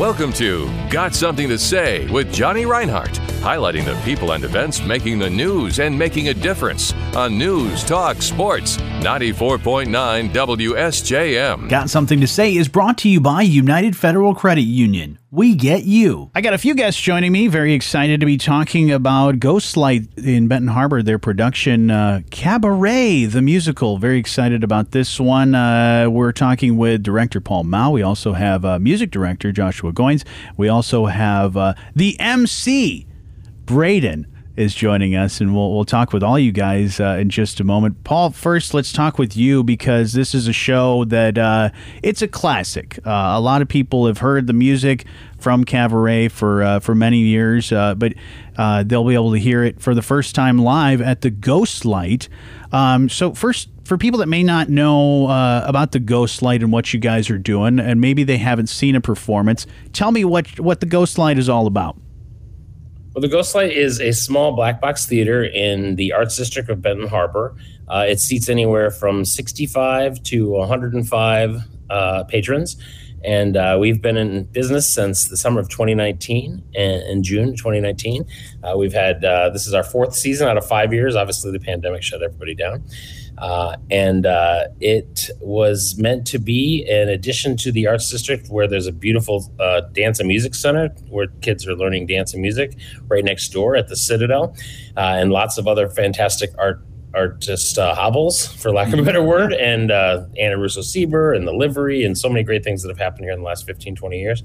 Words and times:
Welcome 0.00 0.32
to 0.32 0.66
Got 0.88 1.14
Something 1.14 1.46
to 1.50 1.58
Say 1.58 2.06
with 2.06 2.32
Johnny 2.32 2.64
Reinhardt, 2.64 3.20
highlighting 3.40 3.84
the 3.84 3.98
people 4.04 4.32
and 4.32 4.44
events 4.44 4.82
making 4.82 5.18
the 5.18 5.30
news 5.30 5.80
and 5.80 5.98
making 5.98 6.28
a 6.28 6.34
difference 6.34 6.92
on 7.16 7.38
News 7.38 7.82
Talk 7.82 8.20
Sports 8.20 8.76
94.9 8.76 10.30
WSJM. 10.30 11.68
Got 11.68 11.88
Something 11.88 12.20
to 12.20 12.26
Say 12.26 12.54
is 12.54 12.68
brought 12.68 12.98
to 12.98 13.08
you 13.08 13.20
by 13.20 13.42
United 13.42 13.96
Federal 13.96 14.34
Credit 14.34 14.62
Union. 14.62 15.18
We 15.32 15.54
get 15.54 15.84
you. 15.84 16.30
I 16.34 16.40
got 16.40 16.54
a 16.54 16.58
few 16.58 16.74
guests 16.74 17.00
joining 17.00 17.30
me. 17.30 17.46
Very 17.46 17.72
excited 17.72 18.18
to 18.18 18.26
be 18.26 18.36
talking 18.36 18.90
about 18.90 19.36
Ghostlight 19.36 20.18
in 20.18 20.48
Benton 20.48 20.66
Harbor, 20.68 21.02
their 21.04 21.20
production 21.20 21.88
uh, 21.88 22.22
Cabaret, 22.30 23.26
the 23.26 23.40
musical. 23.40 23.96
Very 23.98 24.18
excited 24.18 24.64
about 24.64 24.90
this 24.90 25.20
one. 25.20 25.54
Uh, 25.54 26.08
we're 26.10 26.32
talking 26.32 26.76
with 26.76 27.04
director 27.04 27.40
Paul 27.40 27.62
Mao. 27.62 27.92
We 27.92 28.02
also 28.02 28.32
have 28.32 28.64
uh, 28.64 28.80
music 28.80 29.12
director 29.12 29.52
Joshua 29.52 29.92
Goins. 29.92 30.24
We 30.56 30.68
also 30.68 31.06
have 31.06 31.56
uh, 31.56 31.74
the 31.94 32.18
MC, 32.18 33.06
Braden 33.70 34.26
is 34.56 34.74
joining 34.74 35.14
us, 35.14 35.40
and 35.40 35.54
we'll, 35.54 35.72
we'll 35.72 35.84
talk 35.84 36.12
with 36.12 36.24
all 36.24 36.36
you 36.36 36.50
guys 36.50 36.98
uh, 36.98 37.16
in 37.20 37.30
just 37.30 37.60
a 37.60 37.64
moment. 37.64 38.02
Paul, 38.02 38.30
first, 38.30 38.74
let's 38.74 38.92
talk 38.92 39.16
with 39.16 39.36
you 39.36 39.62
because 39.62 40.12
this 40.12 40.34
is 40.34 40.48
a 40.48 40.52
show 40.52 41.04
that 41.04 41.38
uh, 41.38 41.70
it's 42.02 42.20
a 42.20 42.26
classic. 42.26 42.98
Uh, 43.06 43.10
a 43.10 43.40
lot 43.40 43.62
of 43.62 43.68
people 43.68 44.08
have 44.08 44.18
heard 44.18 44.48
the 44.48 44.52
music 44.52 45.04
from 45.38 45.62
Cabaret 45.62 46.30
for 46.30 46.64
uh, 46.64 46.80
for 46.80 46.96
many 46.96 47.18
years, 47.18 47.70
uh, 47.70 47.94
but 47.94 48.14
uh, 48.56 48.82
they'll 48.82 49.04
be 49.04 49.14
able 49.14 49.30
to 49.30 49.38
hear 49.38 49.62
it 49.62 49.80
for 49.80 49.94
the 49.94 50.02
first 50.02 50.34
time 50.34 50.58
live 50.58 51.00
at 51.00 51.20
the 51.20 51.30
Ghostlight. 51.30 52.26
Um, 52.72 53.08
so, 53.08 53.34
first, 53.34 53.68
for 53.84 53.96
people 53.96 54.18
that 54.18 54.26
may 54.26 54.42
not 54.42 54.68
know 54.68 55.28
uh, 55.28 55.62
about 55.64 55.92
the 55.92 56.00
Ghostlight 56.00 56.56
and 56.56 56.72
what 56.72 56.92
you 56.92 56.98
guys 56.98 57.30
are 57.30 57.38
doing, 57.38 57.78
and 57.78 58.00
maybe 58.00 58.24
they 58.24 58.38
haven't 58.38 58.66
seen 58.66 58.96
a 58.96 59.00
performance, 59.00 59.64
tell 59.92 60.10
me 60.10 60.24
what 60.24 60.58
what 60.58 60.80
the 60.80 60.86
Ghostlight 60.86 61.38
is 61.38 61.48
all 61.48 61.68
about. 61.68 61.96
Well, 63.12 63.22
the 63.22 63.28
Ghostlight 63.28 63.72
is 63.72 64.00
a 64.00 64.12
small 64.12 64.52
black 64.52 64.80
box 64.80 65.04
theater 65.04 65.42
in 65.42 65.96
the 65.96 66.12
Arts 66.12 66.36
District 66.36 66.68
of 66.68 66.80
Benton 66.80 67.08
Harbor. 67.08 67.56
Uh, 67.88 68.06
it 68.08 68.20
seats 68.20 68.48
anywhere 68.48 68.92
from 68.92 69.24
65 69.24 70.22
to 70.24 70.50
105 70.50 71.56
uh, 71.90 72.24
patrons. 72.24 72.76
And 73.24 73.56
uh, 73.56 73.78
we've 73.80 74.00
been 74.00 74.16
in 74.16 74.44
business 74.44 74.88
since 74.88 75.28
the 75.28 75.36
summer 75.36 75.60
of 75.60 75.68
2019 75.68 76.62
and 76.76 77.02
in 77.02 77.24
June 77.24 77.56
2019. 77.56 78.24
Uh, 78.62 78.76
we've 78.78 78.92
had, 78.92 79.24
uh, 79.24 79.50
this 79.50 79.66
is 79.66 79.74
our 79.74 79.82
fourth 79.82 80.14
season 80.14 80.46
out 80.46 80.56
of 80.56 80.64
five 80.64 80.92
years. 80.92 81.16
Obviously, 81.16 81.50
the 81.50 81.58
pandemic 81.58 82.04
shut 82.04 82.22
everybody 82.22 82.54
down. 82.54 82.84
Uh, 83.40 83.76
and 83.90 84.26
uh, 84.26 84.64
it 84.80 85.30
was 85.40 85.96
meant 85.98 86.26
to 86.26 86.38
be 86.38 86.86
an 86.90 87.08
addition 87.08 87.56
to 87.56 87.72
the 87.72 87.86
arts 87.86 88.10
district 88.10 88.48
where 88.48 88.68
there's 88.68 88.86
a 88.86 88.92
beautiful 88.92 89.50
uh, 89.58 89.80
dance 89.92 90.20
and 90.20 90.28
music 90.28 90.54
center 90.54 90.88
where 91.08 91.28
kids 91.40 91.66
are 91.66 91.74
learning 91.74 92.06
dance 92.06 92.34
and 92.34 92.42
music 92.42 92.76
right 93.08 93.24
next 93.24 93.48
door 93.48 93.76
at 93.76 93.88
the 93.88 93.96
Citadel, 93.96 94.54
uh, 94.96 95.16
and 95.18 95.32
lots 95.32 95.56
of 95.56 95.66
other 95.66 95.88
fantastic 95.88 96.50
art 96.58 96.82
are 97.14 97.28
just 97.28 97.78
uh, 97.78 97.94
hobbles, 97.94 98.46
for 98.46 98.72
lack 98.72 98.92
of 98.92 98.98
a 98.98 99.02
better 99.02 99.22
word, 99.22 99.52
and 99.52 99.90
uh, 99.90 100.24
Anna 100.38 100.58
Russo 100.58 100.80
Sieber 100.80 101.36
and 101.36 101.46
the 101.46 101.52
livery 101.52 102.04
and 102.04 102.16
so 102.16 102.28
many 102.28 102.44
great 102.44 102.62
things 102.62 102.82
that 102.82 102.88
have 102.88 102.98
happened 102.98 103.24
here 103.24 103.32
in 103.32 103.40
the 103.40 103.44
last 103.44 103.66
15, 103.66 103.96
20 103.96 104.20
years. 104.20 104.42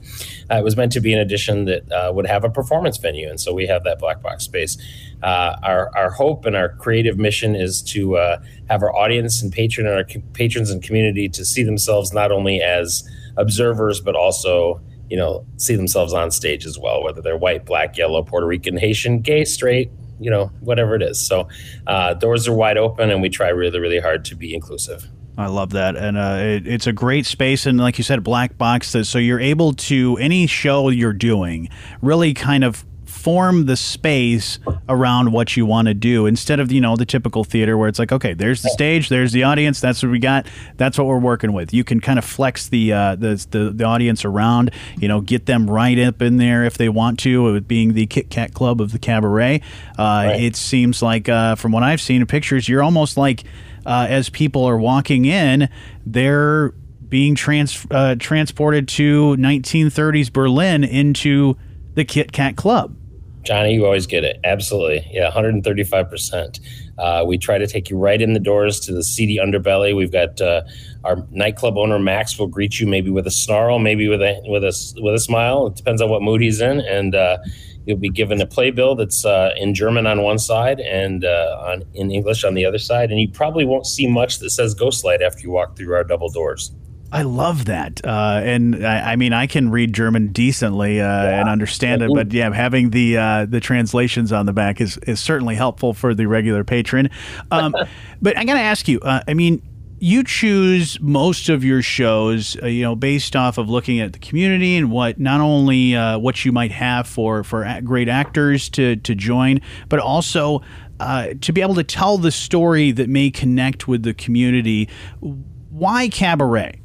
Uh, 0.51 0.55
it 0.55 0.63
was 0.63 0.75
meant 0.75 0.91
to 0.93 0.99
be 0.99 1.13
an 1.13 1.19
addition 1.19 1.65
that 1.65 1.91
uh, 1.91 2.11
would 2.13 2.25
have 2.25 2.43
a 2.43 2.49
performance 2.49 2.97
venue. 2.97 3.29
And 3.29 3.39
so 3.39 3.53
we 3.53 3.67
have 3.67 3.83
that 3.83 3.99
black 3.99 4.21
box 4.21 4.43
space. 4.43 4.77
Uh, 5.21 5.55
our, 5.63 5.95
our 5.95 6.09
hope 6.09 6.45
and 6.45 6.55
our 6.55 6.69
creative 6.69 7.17
mission 7.17 7.55
is 7.55 7.81
to 7.83 8.17
uh, 8.17 8.39
have 8.69 8.81
our 8.81 8.95
audience 8.95 9.41
and 9.41 9.51
patron 9.51 9.87
and 9.87 9.95
our 9.95 10.03
co- 10.03 10.21
patrons 10.33 10.71
and 10.71 10.81
community 10.81 11.29
to 11.29 11.45
see 11.45 11.63
themselves 11.63 12.13
not 12.13 12.31
only 12.31 12.61
as 12.61 13.07
observers, 13.37 13.99
but 13.99 14.15
also 14.15 14.81
you 15.09 15.17
know, 15.17 15.45
see 15.57 15.75
themselves 15.75 16.13
on 16.13 16.31
stage 16.31 16.65
as 16.65 16.79
well, 16.79 17.03
whether 17.03 17.21
they're 17.21 17.37
white, 17.37 17.63
black, 17.63 17.95
yellow, 17.95 18.23
Puerto 18.23 18.47
Rican, 18.47 18.75
Haitian, 18.75 19.19
gay, 19.19 19.45
straight, 19.45 19.91
you 20.19 20.31
know, 20.31 20.47
whatever 20.61 20.95
it 20.95 21.01
is. 21.01 21.27
So 21.27 21.47
uh, 21.87 22.13
doors 22.13 22.47
are 22.47 22.53
wide 22.53 22.77
open, 22.77 23.11
and 23.11 23.21
we 23.21 23.29
try 23.29 23.49
really, 23.49 23.79
really 23.79 23.99
hard 23.99 24.25
to 24.25 24.35
be 24.35 24.53
inclusive. 24.53 25.07
I 25.37 25.47
love 25.47 25.71
that, 25.71 25.97
and 25.97 26.17
uh, 26.17 26.37
it, 26.39 26.65
it's 26.65 26.87
a 26.87 26.93
great 26.93 27.25
space, 27.25 27.65
and 27.65 27.77
like 27.77 27.97
you 27.97 28.03
said, 28.05 28.23
black 28.23 28.57
box. 28.57 28.95
So 29.03 29.19
you're 29.19 29.39
able 29.39 29.73
to 29.73 30.17
any 30.17 30.47
show 30.47 30.87
you're 30.89 31.11
doing 31.11 31.69
really 32.01 32.33
kind 32.33 32.63
of 32.63 32.85
form 33.25 33.65
the 33.65 33.75
space 33.75 34.59
around 34.87 35.31
what 35.31 35.57
you 35.57 35.65
want 35.65 35.87
to 35.87 35.95
do 35.95 36.27
instead 36.27 36.59
of 36.59 36.71
you 36.71 36.79
know 36.79 36.95
the 36.95 37.07
typical 37.07 37.43
theater 37.43 37.75
where 37.75 37.89
it's 37.89 37.97
like 37.97 38.11
okay 38.11 38.35
there's 38.35 38.61
the 38.61 38.69
stage 38.69 39.09
there's 39.09 39.31
the 39.31 39.41
audience 39.41 39.79
that's 39.79 40.03
what 40.03 40.11
we 40.11 40.19
got 40.19 40.45
that's 40.77 40.95
what 40.99 41.07
we're 41.07 41.17
working 41.17 41.51
with. 41.51 41.73
You 41.73 41.83
can 41.83 41.99
kind 41.99 42.19
of 42.19 42.23
flex 42.25 42.69
the 42.69 42.93
uh, 42.93 43.15
the, 43.15 43.45
the, 43.49 43.71
the 43.71 43.83
audience 43.83 44.25
around 44.25 44.71
you 44.99 45.07
know 45.07 45.21
get 45.21 45.47
them 45.47 45.67
right 45.67 45.97
up 45.97 46.21
in 46.21 46.37
there 46.37 46.63
if 46.65 46.77
they 46.77 46.87
want 46.87 47.19
to 47.21 47.51
with 47.51 47.67
being 47.67 47.93
the 47.93 48.05
Kit 48.05 48.29
Kat 48.29 48.53
Club 48.53 48.79
of 48.79 48.91
the 48.91 48.99
cabaret. 48.99 49.61
Uh, 49.97 50.03
right. 50.03 50.43
it 50.43 50.55
seems 50.55 51.01
like 51.01 51.27
uh, 51.27 51.55
from 51.55 51.71
what 51.71 51.81
I've 51.81 52.01
seen 52.01 52.21
in 52.21 52.27
pictures 52.27 52.69
you're 52.69 52.83
almost 52.83 53.17
like 53.17 53.43
uh, 53.87 54.05
as 54.07 54.29
people 54.29 54.65
are 54.65 54.77
walking 54.77 55.25
in 55.25 55.67
they're 56.05 56.69
being 57.09 57.33
trans- 57.35 57.87
uh, 57.91 58.15
transported 58.19 58.87
to 58.87 59.35
1930s 59.37 60.31
Berlin 60.31 60.83
into 60.83 61.55
the 61.93 62.03
Kit 62.05 62.31
Kat 62.31 62.55
Club 62.55 62.95
Johnny, 63.45 63.73
you 63.73 63.85
always 63.85 64.07
get 64.07 64.23
it. 64.23 64.39
Absolutely. 64.43 65.07
Yeah, 65.11 65.29
135%. 65.31 66.59
Uh, 66.97 67.23
we 67.27 67.37
try 67.37 67.57
to 67.57 67.67
take 67.67 67.89
you 67.89 67.97
right 67.97 68.21
in 68.21 68.33
the 68.33 68.39
doors 68.39 68.79
to 68.81 68.93
the 68.93 69.03
seedy 69.03 69.37
underbelly. 69.37 69.95
We've 69.95 70.11
got 70.11 70.41
uh, 70.41 70.63
our 71.03 71.25
nightclub 71.31 71.77
owner 71.77 71.99
Max 71.99 72.37
will 72.39 72.47
greet 72.47 72.79
you 72.79 72.87
maybe 72.87 73.09
with 73.09 73.27
a 73.27 73.31
snarl, 73.31 73.79
maybe 73.79 74.07
with 74.07 74.21
a 74.21 74.41
with 74.45 74.63
a 74.63 75.01
with 75.01 75.13
a 75.13 75.19
smile. 75.19 75.67
It 75.67 75.75
depends 75.75 76.01
on 76.01 76.09
what 76.09 76.21
mood 76.21 76.41
he's 76.41 76.61
in, 76.61 76.79
and 76.79 77.13
uh, 77.13 77.37
you'll 77.85 77.97
be 77.97 78.09
given 78.09 78.41
a 78.41 78.47
playbill 78.47 78.95
that's 78.95 79.25
uh, 79.25 79.51
in 79.57 79.73
German 79.73 80.07
on 80.07 80.21
one 80.21 80.39
side 80.39 80.79
and 80.79 81.23
uh, 81.23 81.57
on 81.61 81.83
in 81.93 82.11
English 82.11 82.43
on 82.43 82.53
the 82.55 82.65
other 82.65 82.79
side. 82.79 83.11
And 83.11 83.19
you 83.19 83.29
probably 83.29 83.65
won't 83.65 83.85
see 83.85 84.07
much 84.07 84.39
that 84.39 84.49
says 84.49 84.73
Ghostlight 84.73 85.21
after 85.21 85.41
you 85.41 85.51
walk 85.51 85.75
through 85.77 85.93
our 85.93 86.03
double 86.03 86.29
doors. 86.29 86.71
I 87.11 87.21
love 87.21 87.65
that, 87.65 88.01
uh, 88.03 88.41
and 88.43 88.85
I, 88.85 89.13
I, 89.13 89.15
mean 89.15 89.31
I 89.31 89.47
can 89.47 89.69
read 89.69 89.93
German 89.93 90.29
decently 90.33 90.99
uh, 90.99 91.05
yeah. 91.05 91.39
and 91.39 91.49
understand 91.49 92.01
it, 92.01 92.09
but 92.13 92.33
yeah, 92.33 92.51
having 92.51 92.89
the 92.89 93.17
uh, 93.17 93.45
the 93.45 93.59
translations 93.59 94.31
on 94.31 94.47
the 94.47 94.53
back 94.53 94.81
is 94.81 94.97
is 94.99 95.19
certainly 95.19 95.55
helpful 95.55 95.93
for 95.93 96.15
the 96.15 96.25
regular 96.25 96.63
patron. 96.63 97.09
Um, 97.51 97.75
but 98.21 98.37
I 98.37 98.43
got 98.43 98.55
to 98.55 98.59
ask 98.59 98.87
you, 98.87 98.99
uh, 99.01 99.21
I 99.27 99.35
mean, 99.35 99.61
you 99.99 100.23
choose 100.23 100.99
most 100.99 101.47
of 101.47 101.63
your 101.63 101.83
shows, 101.83 102.57
uh, 102.61 102.65
you 102.65 102.81
know, 102.81 102.95
based 102.95 103.35
off 103.35 103.59
of 103.59 103.69
looking 103.69 103.99
at 103.99 104.11
the 104.11 104.19
community 104.19 104.75
and 104.75 104.91
what 104.91 105.19
not 105.19 105.41
only 105.41 105.95
uh, 105.95 106.17
what 106.17 106.43
you 106.43 106.51
might 106.51 106.71
have 106.71 107.07
for 107.07 107.43
for 107.43 107.79
great 107.83 108.09
actors 108.09 108.67
to 108.71 108.95
to 108.97 109.15
join, 109.15 109.61
but 109.89 109.99
also. 109.99 110.61
to 110.97 111.51
be 111.53 111.61
able 111.61 111.75
to 111.75 111.83
tell 111.83 112.17
the 112.17 112.31
story 112.31 112.89
that 112.89 113.09
may 113.09 113.29
connect 113.29 113.85
with 113.85 114.03
the 114.03 114.13
community, 114.13 114.87
why 115.19 116.07
cabaret? 116.07 116.79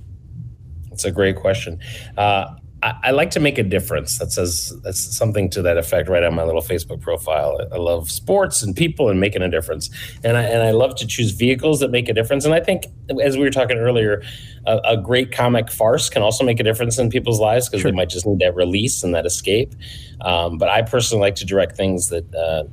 It's 1.00 1.06
a 1.06 1.10
great 1.10 1.36
question. 1.36 1.80
Uh, 2.18 2.56
I, 2.82 2.94
I, 3.04 3.10
like 3.12 3.30
to 3.30 3.40
make 3.40 3.56
a 3.56 3.62
difference. 3.62 4.18
That 4.18 4.32
says 4.32 4.78
that's 4.82 5.00
something 5.00 5.48
to 5.50 5.62
that 5.62 5.78
effect 5.78 6.10
right 6.10 6.22
on 6.22 6.34
my 6.34 6.44
little 6.44 6.60
Facebook 6.60 7.00
profile. 7.00 7.58
I, 7.58 7.76
I 7.76 7.78
love 7.78 8.10
sports 8.10 8.62
and 8.62 8.76
people 8.76 9.08
and 9.08 9.18
making 9.18 9.40
a 9.40 9.48
difference, 9.48 9.88
and 10.22 10.36
I 10.36 10.42
and 10.42 10.62
I 10.62 10.72
love 10.72 10.94
to 10.96 11.06
choose 11.06 11.30
vehicles 11.30 11.80
that 11.80 11.90
make 11.90 12.10
a 12.10 12.12
difference. 12.12 12.44
And 12.44 12.52
I 12.52 12.60
think, 12.60 12.84
as 13.22 13.38
we 13.38 13.44
were 13.44 13.50
talking 13.50 13.78
earlier, 13.78 14.22
a, 14.66 14.78
a 14.84 14.96
great 14.98 15.32
comic 15.32 15.70
farce 15.70 16.10
can 16.10 16.20
also 16.20 16.44
make 16.44 16.60
a 16.60 16.62
difference 16.62 16.98
in 16.98 17.08
people's 17.08 17.40
lives 17.40 17.66
because 17.66 17.80
sure. 17.80 17.90
they 17.90 17.96
might 17.96 18.10
just 18.10 18.26
need 18.26 18.40
that 18.40 18.54
release 18.54 19.02
and 19.02 19.14
that 19.14 19.24
escape. 19.24 19.74
Um, 20.20 20.58
but 20.58 20.68
I 20.68 20.82
personally 20.82 21.22
like 21.22 21.36
to 21.36 21.46
direct 21.46 21.76
things 21.76 22.10
that 22.10 22.34
uh, 22.34 22.64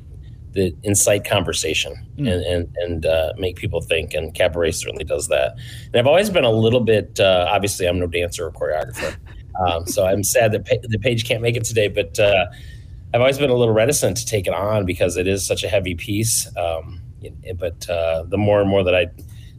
that 0.57 0.75
incite 0.83 1.25
conversation 1.25 1.95
mm. 2.17 2.31
and 2.31 2.43
and, 2.43 2.75
and 2.77 3.05
uh, 3.05 3.33
make 3.37 3.55
people 3.55 3.81
think. 3.81 4.13
And 4.13 4.33
cabaret 4.33 4.71
certainly 4.71 5.03
does 5.03 5.27
that. 5.29 5.55
And 5.87 5.95
I've 5.95 6.07
always 6.07 6.29
been 6.29 6.43
a 6.43 6.51
little 6.51 6.81
bit. 6.81 7.19
Uh, 7.19 7.47
obviously, 7.49 7.87
I'm 7.87 7.99
no 7.99 8.07
dancer 8.07 8.45
or 8.45 8.51
choreographer, 8.51 9.15
um, 9.67 9.85
so 9.87 10.05
I'm 10.05 10.23
sad 10.23 10.51
that 10.51 10.65
pa- 10.65 10.87
the 10.87 10.99
Paige 10.99 11.25
can't 11.25 11.41
make 11.41 11.55
it 11.55 11.63
today. 11.63 11.87
But 11.87 12.19
uh, 12.19 12.47
I've 13.13 13.21
always 13.21 13.37
been 13.37 13.49
a 13.49 13.55
little 13.55 13.73
reticent 13.73 14.17
to 14.17 14.25
take 14.25 14.47
it 14.47 14.53
on 14.53 14.85
because 14.85 15.17
it 15.17 15.27
is 15.27 15.45
such 15.45 15.63
a 15.63 15.69
heavy 15.69 15.95
piece. 15.95 16.47
Um, 16.57 17.01
but 17.55 17.89
uh, 17.89 18.23
the 18.23 18.37
more 18.37 18.61
and 18.61 18.69
more 18.69 18.83
that 18.83 18.95
I 18.95 19.07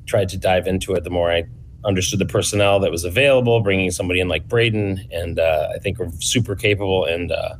tried 0.07 0.29
to 0.31 0.37
dive 0.37 0.67
into 0.67 0.95
it, 0.95 1.05
the 1.05 1.11
more 1.11 1.31
I 1.31 1.45
understood 1.85 2.19
the 2.19 2.27
personnel 2.27 2.81
that 2.81 2.91
was 2.91 3.05
available. 3.05 3.61
Bringing 3.61 3.91
somebody 3.91 4.21
in 4.21 4.29
like 4.29 4.49
Braden, 4.49 5.09
and 5.13 5.39
uh, 5.39 5.69
I 5.75 5.79
think 5.79 5.99
we're 5.99 6.11
super 6.21 6.55
capable 6.55 7.05
and 7.05 7.33
uh, 7.33 7.55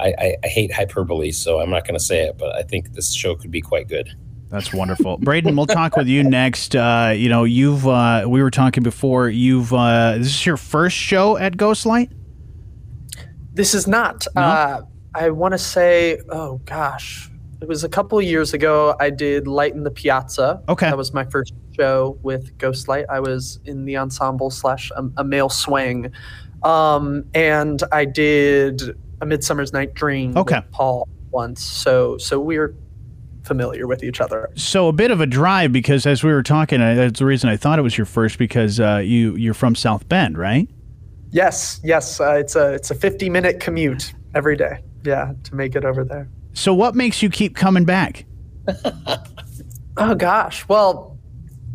I, 0.00 0.14
I, 0.18 0.36
I 0.44 0.48
hate 0.48 0.72
hyperbole, 0.72 1.30
so 1.30 1.60
I'm 1.60 1.70
not 1.70 1.84
going 1.84 1.94
to 1.94 2.04
say 2.04 2.22
it, 2.26 2.36
but 2.38 2.54
I 2.54 2.62
think 2.62 2.92
this 2.94 3.14
show 3.14 3.34
could 3.36 3.50
be 3.50 3.60
quite 3.60 3.88
good. 3.88 4.08
That's 4.50 4.72
wonderful, 4.72 5.18
Braden. 5.18 5.56
We'll 5.56 5.66
talk 5.66 5.96
with 5.96 6.06
you 6.06 6.22
next. 6.22 6.76
Uh, 6.76 7.12
you 7.16 7.28
know, 7.28 7.44
you've 7.44 7.86
uh, 7.88 8.24
we 8.28 8.42
were 8.42 8.50
talking 8.50 8.82
before. 8.82 9.28
You've 9.28 9.72
uh, 9.72 10.18
this 10.18 10.28
is 10.28 10.46
your 10.46 10.56
first 10.56 10.96
show 10.96 11.36
at 11.36 11.56
Ghostlight. 11.56 12.12
This 13.52 13.74
is 13.74 13.88
not. 13.88 14.26
No? 14.36 14.42
Uh, 14.42 14.82
I 15.14 15.30
want 15.30 15.52
to 15.52 15.58
say, 15.58 16.20
oh 16.28 16.58
gosh, 16.66 17.28
it 17.60 17.68
was 17.68 17.82
a 17.82 17.88
couple 17.88 18.20
years 18.22 18.52
ago. 18.52 18.94
I 19.00 19.10
did 19.10 19.46
Light 19.48 19.74
in 19.74 19.82
the 19.82 19.90
Piazza. 19.90 20.62
Okay, 20.68 20.86
that 20.86 20.96
was 20.96 21.12
my 21.12 21.24
first 21.24 21.54
show 21.76 22.18
with 22.22 22.56
Ghostlight. 22.58 23.06
I 23.08 23.20
was 23.20 23.58
in 23.64 23.84
the 23.84 23.96
ensemble 23.96 24.50
slash 24.50 24.90
a, 24.96 25.04
a 25.16 25.24
male 25.24 25.48
swing 25.48 26.12
Um, 26.64 27.24
and 27.34 27.82
I 27.92 28.06
did 28.06 28.96
A 29.24 29.26
Midsummer's 29.26 29.72
Night 29.72 29.94
Dream 29.94 30.36
Okay. 30.36 30.56
with 30.56 30.70
Paul 30.70 31.08
once. 31.30 31.62
So 31.62 32.18
so 32.18 32.38
we're 32.38 32.74
familiar 33.42 33.86
with 33.86 34.04
each 34.04 34.20
other. 34.20 34.50
So 34.54 34.88
a 34.88 34.92
bit 34.92 35.10
of 35.10 35.20
a 35.22 35.26
drive 35.26 35.72
because 35.72 36.06
as 36.06 36.22
we 36.22 36.30
were 36.30 36.42
talking, 36.42 36.78
that's 36.80 37.18
the 37.18 37.24
reason 37.24 37.48
I 37.48 37.56
thought 37.56 37.78
it 37.78 37.82
was 37.82 37.96
your 37.96 38.04
first 38.04 38.38
because 38.38 38.78
uh, 38.80 38.98
you 38.98 39.34
you're 39.36 39.54
from 39.54 39.74
South 39.74 40.06
Bend, 40.08 40.36
right? 40.36 40.68
Yes, 41.30 41.80
yes, 41.82 42.20
uh, 42.20 42.34
it's 42.34 42.54
a 42.54 42.74
it's 42.74 42.90
a 42.90 42.94
50 42.94 43.30
minute 43.30 43.60
commute 43.60 44.12
every 44.34 44.56
day. 44.56 44.82
Yeah, 45.04 45.32
to 45.44 45.54
make 45.54 45.74
it 45.74 45.84
over 45.84 46.04
there. 46.04 46.28
So 46.52 46.72
what 46.74 46.94
makes 46.94 47.22
you 47.22 47.30
keep 47.30 47.56
coming 47.56 47.84
back? 47.84 48.26
Oh 49.96 50.14
gosh. 50.16 50.66
Well, 50.68 51.16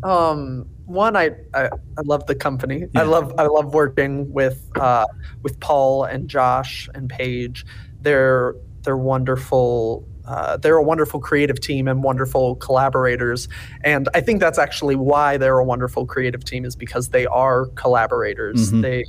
um, 0.03 0.67
one, 0.89 1.15
I, 1.15 1.31
I, 1.53 1.65
I 1.67 2.01
love 2.03 2.25
the 2.25 2.35
company. 2.35 2.87
I 2.95 3.03
love 3.03 3.33
I 3.37 3.45
love 3.45 3.73
working 3.73 4.31
with 4.33 4.69
uh, 4.75 5.05
with 5.43 5.59
Paul 5.59 6.03
and 6.03 6.27
Josh 6.27 6.89
and 6.95 7.07
Paige. 7.07 7.65
They're 8.01 8.55
they're 8.81 8.97
wonderful. 8.97 10.07
Uh, 10.25 10.57
they're 10.57 10.77
a 10.77 10.83
wonderful 10.83 11.19
creative 11.19 11.59
team 11.59 11.87
and 11.87 12.03
wonderful 12.03 12.55
collaborators. 12.55 13.47
And 13.83 14.09
I 14.13 14.21
think 14.21 14.39
that's 14.39 14.59
actually 14.59 14.95
why 14.95 15.37
they're 15.37 15.57
a 15.57 15.63
wonderful 15.63 16.05
creative 16.05 16.43
team 16.43 16.65
is 16.65 16.75
because 16.75 17.09
they 17.09 17.25
are 17.27 17.67
collaborators. 17.67 18.71
They 18.81 19.05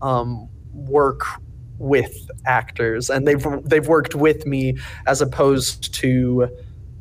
um, 0.00 0.48
work 0.72 1.24
with 1.78 2.30
actors 2.46 3.10
and 3.10 3.26
they've 3.26 3.44
they've 3.64 3.88
worked 3.88 4.14
with 4.14 4.46
me 4.46 4.76
as 5.06 5.20
opposed 5.20 5.92
to 5.94 6.48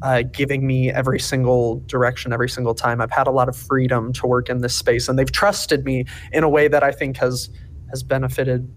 uh, 0.02 0.24
giving 0.24 0.66
me 0.66 0.92
every 0.92 1.20
single 1.20 1.80
direction 1.86 2.34
every 2.34 2.50
single 2.50 2.74
time. 2.74 3.02
I've 3.02 3.12
had 3.12 3.28
a 3.28 3.32
lot 3.32 3.50
of 3.50 3.56
freedom 3.56 4.14
to 4.14 4.28
work 4.28 4.50
in 4.50 4.62
this 4.62 4.76
space, 4.76 5.08
and 5.08 5.18
they've 5.18 5.32
trusted 5.32 5.86
me 5.86 6.06
in 6.32 6.44
a 6.44 6.50
way 6.50 6.68
that 6.68 6.84
I 6.84 6.92
think 6.92 7.18
has 7.18 7.50
has 7.90 8.04
benefited 8.04 8.74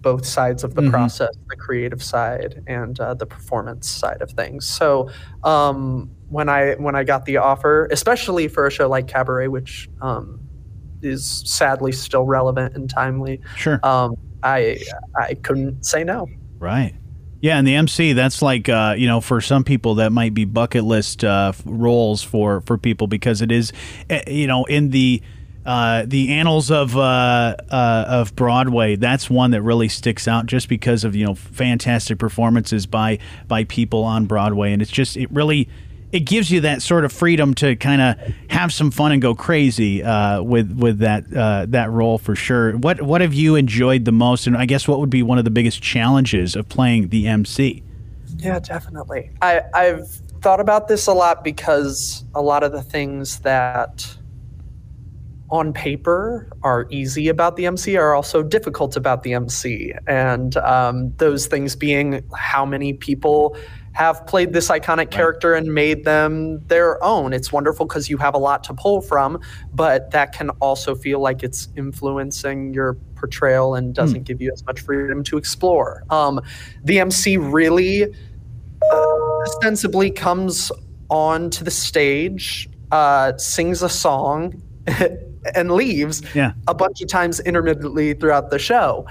both 0.00 0.26
sides 0.26 0.62
of 0.62 0.74
the 0.74 0.82
process, 0.90 1.30
the 1.48 1.56
creative 1.56 2.02
side 2.02 2.62
and 2.66 3.00
uh, 3.00 3.14
the 3.14 3.24
performance 3.24 3.88
side 3.88 4.20
of 4.20 4.30
things. 4.32 4.66
So 4.66 5.10
um, 5.44 6.10
when 6.28 6.48
I 6.48 6.74
when 6.74 6.94
I 6.94 7.04
got 7.04 7.24
the 7.24 7.38
offer, 7.38 7.88
especially 7.90 8.46
for 8.48 8.66
a 8.66 8.70
show 8.70 8.88
like 8.88 9.08
Cabaret, 9.08 9.48
which 9.48 9.88
um, 10.02 10.40
is 11.02 11.42
sadly 11.46 11.90
still 11.90 12.24
relevant 12.24 12.74
and 12.76 12.88
timely, 12.88 13.40
Sure. 13.56 13.80
um, 13.82 14.14
I 14.42 14.78
I 15.16 15.34
couldn't 15.34 15.84
say 15.84 16.04
no. 16.04 16.28
Right. 16.58 16.94
Yeah, 17.44 17.58
and 17.58 17.68
the 17.68 17.74
MC, 17.74 18.14
that's 18.14 18.40
like 18.40 18.70
uh, 18.70 18.94
you 18.96 19.06
know, 19.06 19.20
for 19.20 19.42
some 19.42 19.64
people 19.64 19.96
that 19.96 20.12
might 20.12 20.32
be 20.32 20.46
bucket 20.46 20.82
list 20.82 21.22
uh, 21.22 21.52
roles 21.66 22.22
for 22.22 22.62
for 22.62 22.78
people 22.78 23.06
because 23.06 23.42
it 23.42 23.52
is, 23.52 23.70
eh, 24.08 24.22
you 24.28 24.46
know, 24.46 24.64
in 24.64 24.88
the 24.88 25.20
uh, 25.66 26.04
the 26.06 26.32
annals 26.32 26.70
of 26.70 26.96
uh, 26.96 27.00
uh, 27.70 28.04
of 28.08 28.34
Broadway, 28.34 28.96
that's 28.96 29.28
one 29.28 29.50
that 29.50 29.60
really 29.60 29.90
sticks 29.90 30.26
out 30.26 30.46
just 30.46 30.70
because 30.70 31.04
of 31.04 31.14
you 31.14 31.26
know 31.26 31.34
fantastic 31.34 32.18
performances 32.18 32.86
by 32.86 33.18
by 33.46 33.64
people 33.64 34.04
on 34.04 34.24
Broadway, 34.24 34.72
and 34.72 34.80
it's 34.80 34.90
just 34.90 35.18
it 35.18 35.30
really 35.30 35.68
it 36.14 36.20
gives 36.20 36.48
you 36.48 36.60
that 36.60 36.80
sort 36.80 37.04
of 37.04 37.12
freedom 37.12 37.54
to 37.54 37.74
kind 37.74 38.00
of 38.00 38.34
have 38.48 38.72
some 38.72 38.92
fun 38.92 39.10
and 39.10 39.20
go 39.20 39.34
crazy 39.34 40.00
uh, 40.00 40.40
with 40.40 40.70
with 40.70 41.00
that 41.00 41.24
uh, 41.34 41.66
that 41.70 41.90
role 41.90 42.18
for 42.18 42.36
sure. 42.36 42.76
What 42.76 43.02
what 43.02 43.20
have 43.20 43.34
you 43.34 43.56
enjoyed 43.56 44.04
the 44.04 44.12
most, 44.12 44.46
and 44.46 44.56
I 44.56 44.64
guess 44.64 44.86
what 44.86 45.00
would 45.00 45.10
be 45.10 45.24
one 45.24 45.38
of 45.38 45.44
the 45.44 45.50
biggest 45.50 45.82
challenges 45.82 46.54
of 46.54 46.68
playing 46.68 47.08
the 47.08 47.26
MC? 47.26 47.82
Yeah, 48.36 48.60
definitely. 48.60 49.32
I, 49.42 49.62
I've 49.74 50.08
thought 50.40 50.60
about 50.60 50.86
this 50.86 51.08
a 51.08 51.12
lot 51.12 51.42
because 51.42 52.24
a 52.32 52.42
lot 52.42 52.62
of 52.62 52.70
the 52.70 52.82
things 52.82 53.40
that 53.40 54.16
on 55.50 55.72
paper 55.72 56.48
are 56.62 56.86
easy 56.90 57.28
about 57.28 57.56
the 57.56 57.66
MC 57.66 57.96
are 57.96 58.14
also 58.14 58.40
difficult 58.40 58.96
about 58.96 59.24
the 59.24 59.32
MC. 59.32 59.94
And 60.06 60.56
um, 60.58 61.12
those 61.16 61.48
things 61.48 61.74
being 61.74 62.24
how 62.36 62.64
many 62.64 62.92
people 62.92 63.56
have 63.94 64.26
played 64.26 64.52
this 64.52 64.68
iconic 64.70 65.10
character 65.10 65.54
and 65.54 65.72
made 65.72 66.04
them 66.04 66.58
their 66.66 67.02
own. 67.02 67.32
It's 67.32 67.52
wonderful 67.52 67.86
because 67.86 68.10
you 68.10 68.16
have 68.18 68.34
a 68.34 68.38
lot 68.38 68.64
to 68.64 68.74
pull 68.74 69.00
from, 69.00 69.40
but 69.72 70.10
that 70.10 70.32
can 70.32 70.50
also 70.60 70.94
feel 70.96 71.20
like 71.20 71.42
it's 71.44 71.68
influencing 71.76 72.74
your 72.74 72.94
portrayal 73.14 73.76
and 73.76 73.94
doesn't 73.94 74.24
give 74.24 74.42
you 74.42 74.50
as 74.52 74.64
much 74.66 74.80
freedom 74.80 75.22
to 75.24 75.36
explore. 75.38 76.02
Um, 76.10 76.40
the 76.82 76.98
MC 76.98 77.36
really 77.36 78.12
ostensibly 79.44 80.10
comes 80.10 80.70
on 81.08 81.50
to 81.50 81.64
the 81.64 81.70
stage, 81.70 82.68
uh, 82.90 83.36
sings 83.36 83.82
a 83.82 83.88
song, 83.88 84.60
and 85.54 85.70
leaves 85.72 86.22
Yeah. 86.34 86.52
a 86.66 86.74
bunch 86.74 87.00
of 87.00 87.08
times 87.08 87.40
intermittently 87.40 88.14
throughout 88.14 88.50
the 88.50 88.58
show. 88.58 89.06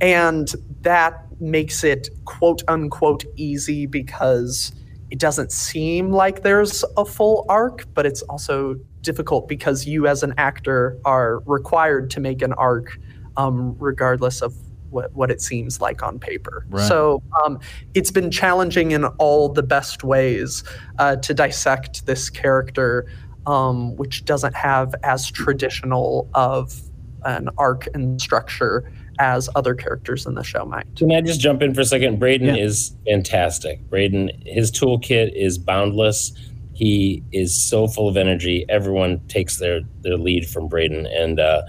And 0.00 0.48
that 0.82 1.24
makes 1.40 1.84
it 1.84 2.08
quote 2.24 2.62
unquote 2.68 3.24
easy 3.36 3.86
because 3.86 4.72
it 5.10 5.18
doesn't 5.18 5.52
seem 5.52 6.12
like 6.12 6.42
there's 6.42 6.84
a 6.96 7.04
full 7.04 7.46
arc, 7.48 7.86
but 7.94 8.04
it's 8.04 8.22
also 8.22 8.76
difficult 9.00 9.48
because 9.48 9.86
you 9.86 10.06
as 10.06 10.22
an 10.22 10.34
actor 10.36 10.98
are 11.04 11.40
required 11.46 12.10
to 12.10 12.20
make 12.20 12.42
an 12.42 12.52
arc 12.54 12.98
um, 13.36 13.76
regardless 13.78 14.42
of 14.42 14.54
what, 14.90 15.12
what 15.14 15.30
it 15.30 15.40
seems 15.40 15.80
like 15.80 16.02
on 16.02 16.18
paper. 16.18 16.66
Right. 16.68 16.86
So 16.86 17.22
um, 17.44 17.60
it's 17.94 18.10
been 18.10 18.30
challenging 18.30 18.90
in 18.90 19.04
all 19.04 19.48
the 19.48 19.62
best 19.62 20.02
ways 20.04 20.64
uh, 20.98 21.16
to 21.16 21.34
dissect 21.34 22.06
this 22.06 22.28
character, 22.30 23.06
um, 23.46 23.96
which 23.96 24.24
doesn't 24.24 24.54
have 24.54 24.94
as 25.02 25.30
traditional 25.30 26.28
of 26.34 26.80
an 27.24 27.48
arc 27.58 27.86
and 27.94 28.20
structure 28.20 28.90
as 29.18 29.48
other 29.54 29.74
characters 29.74 30.26
in 30.26 30.34
the 30.34 30.44
show 30.44 30.64
might. 30.64 30.86
Can 30.96 31.12
I 31.12 31.20
just 31.20 31.40
jump 31.40 31.62
in 31.62 31.74
for 31.74 31.80
a 31.80 31.84
second? 31.84 32.18
Braden 32.18 32.48
Yeah. 32.48 32.56
is 32.64 32.92
fantastic. 33.06 33.80
Braden, 33.90 34.30
his 34.46 34.70
toolkit 34.70 35.32
is 35.34 35.58
boundless. 35.58 36.32
He 36.72 37.22
is 37.32 37.60
so 37.68 37.88
full 37.88 38.08
of 38.08 38.16
energy. 38.16 38.64
Everyone 38.68 39.20
takes 39.28 39.58
their 39.58 39.80
their 40.02 40.16
lead 40.16 40.46
from 40.48 40.68
Braden, 40.68 41.06
and 41.06 41.40
uh, 41.40 41.62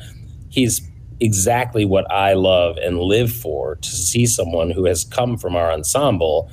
he's 0.49 0.81
exactly 1.19 1.83
what 1.83 2.09
I 2.11 2.33
love 2.33 2.77
and 2.77 2.99
live 2.99 3.31
for. 3.33 3.75
To 3.77 3.89
see 3.89 4.25
someone 4.27 4.69
who 4.69 4.85
has 4.85 5.03
come 5.03 5.37
from 5.37 5.55
our 5.55 5.71
ensemble 5.71 6.51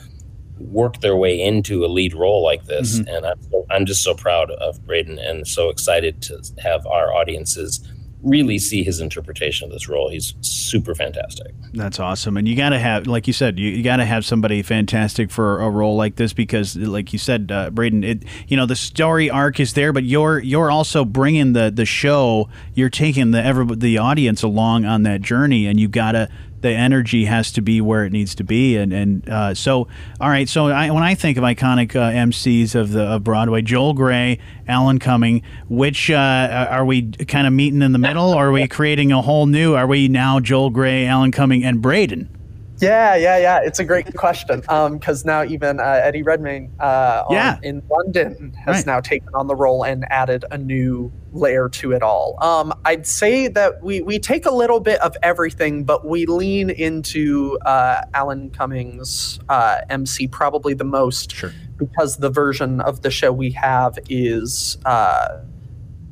work 0.58 1.00
their 1.02 1.16
way 1.16 1.38
into 1.38 1.84
a 1.84 1.88
lead 1.88 2.14
role 2.14 2.42
like 2.42 2.64
this, 2.64 2.98
and 3.00 3.26
I'm, 3.26 3.38
I'm 3.70 3.84
just 3.84 4.02
so 4.02 4.14
proud 4.14 4.50
of 4.52 4.84
Braden 4.86 5.18
and 5.18 5.46
so 5.46 5.68
excited 5.68 6.22
to 6.22 6.42
have 6.62 6.86
our 6.86 7.12
audiences 7.12 7.86
really 8.22 8.58
see 8.58 8.82
his 8.82 9.00
interpretation 9.00 9.66
of 9.66 9.72
this 9.72 9.88
role. 9.88 10.10
He's 10.10 10.34
super 10.40 10.94
fantastic. 10.94 11.54
That's 11.74 12.00
awesome, 12.00 12.36
and 12.36 12.48
you 12.48 12.56
got 12.56 12.70
to 12.70 12.78
have, 12.78 13.06
like 13.06 13.26
you 13.26 13.32
said, 13.32 13.58
you, 13.58 13.70
you 13.70 13.82
got 13.82 13.96
to 13.96 14.04
have 14.04 14.24
somebody 14.24 14.62
fantastic 14.62 15.30
for 15.30 15.60
a 15.60 15.70
role 15.70 15.96
like 15.96 16.16
this 16.16 16.32
because, 16.32 16.76
like 16.76 17.12
you 17.12 17.18
said, 17.18 17.50
uh, 17.52 17.70
Braden, 17.70 18.04
it 18.04 18.24
you 18.48 18.56
know 18.56 18.66
the 18.66 18.76
story 18.76 19.30
arc 19.30 19.60
is 19.60 19.74
there, 19.74 19.92
but 19.92 20.04
you're 20.04 20.38
you're 20.38 20.70
also 20.70 21.04
bringing 21.04 21.52
the 21.52 21.70
the 21.70 21.84
show, 21.86 22.48
you're 22.74 22.90
taking 22.90 23.30
the 23.30 23.44
ever 23.44 23.64
the 23.64 23.98
audience 23.98 24.42
along 24.42 24.84
on 24.84 25.02
that 25.02 25.20
journey, 25.20 25.66
and 25.66 25.78
you 25.78 25.88
gotta 25.88 26.28
the 26.60 26.70
energy 26.70 27.24
has 27.26 27.52
to 27.52 27.60
be 27.60 27.80
where 27.80 28.04
it 28.04 28.12
needs 28.12 28.34
to 28.36 28.44
be, 28.44 28.76
and 28.76 28.92
and 28.92 29.28
uh, 29.28 29.54
so 29.54 29.88
all 30.20 30.28
right, 30.28 30.48
so 30.48 30.68
I, 30.68 30.90
when 30.90 31.02
I 31.02 31.14
think 31.14 31.38
of 31.38 31.44
iconic 31.44 31.94
uh, 31.94 32.10
MCs 32.10 32.74
of 32.74 32.92
the 32.92 33.02
of 33.02 33.24
Broadway, 33.24 33.62
Joel 33.62 33.94
Grey, 33.94 34.38
Alan 34.68 34.98
Cumming, 34.98 35.42
which 35.68 36.10
uh, 36.10 36.66
are 36.70 36.84
we 36.84 37.10
kind 37.10 37.46
of 37.46 37.52
meeting 37.52 37.82
in 37.82 37.92
the 37.92 37.98
middle, 37.98 38.32
or 38.32 38.48
are 38.48 38.52
we 38.52 38.66
creating 38.68 39.12
a 39.12 39.22
whole 39.22 39.46
new? 39.46 39.74
Are 39.74 39.86
we 39.86 40.08
now 40.08 40.40
Joel 40.40 40.70
Grey, 40.70 41.06
Alan 41.06 41.32
Cumming, 41.32 41.64
and 41.64 41.80
Braden? 41.80 42.35
Yeah, 42.78 43.16
yeah, 43.16 43.38
yeah. 43.38 43.60
It's 43.64 43.78
a 43.78 43.84
great 43.84 44.12
question 44.14 44.60
because 44.60 45.24
now 45.24 45.44
even 45.44 45.80
uh, 45.80 46.00
Eddie 46.02 46.22
Redmayne 46.22 46.70
uh, 46.78 47.24
on- 47.28 47.34
in 47.62 47.82
London 47.90 48.52
has 48.64 48.76
Right. 48.76 48.86
now 48.86 49.00
taken 49.00 49.28
on 49.34 49.46
the 49.46 49.54
role 49.54 49.82
and 49.84 50.04
added 50.10 50.44
a 50.50 50.58
new 50.58 51.10
layer 51.32 51.68
to 51.70 51.92
it 51.92 52.02
all. 52.02 52.36
Um, 52.42 52.72
I'd 52.84 53.06
say 53.06 53.48
that 53.48 53.82
we, 53.82 54.02
we 54.02 54.18
take 54.18 54.44
a 54.46 54.50
little 54.50 54.80
bit 54.80 55.00
of 55.00 55.16
everything, 55.22 55.84
but 55.84 56.06
we 56.06 56.26
lean 56.26 56.68
into 56.70 57.58
uh, 57.64 58.02
Alan 58.14 58.50
Cumming's 58.50 59.38
uh, 59.48 59.78
MC 59.88 60.28
probably 60.28 60.74
the 60.74 60.84
most 60.84 61.32
Sure. 61.34 61.52
because 61.78 62.18
the 62.18 62.30
version 62.30 62.80
of 62.82 63.00
the 63.02 63.10
show 63.10 63.32
we 63.32 63.50
have 63.52 63.98
is. 64.08 64.76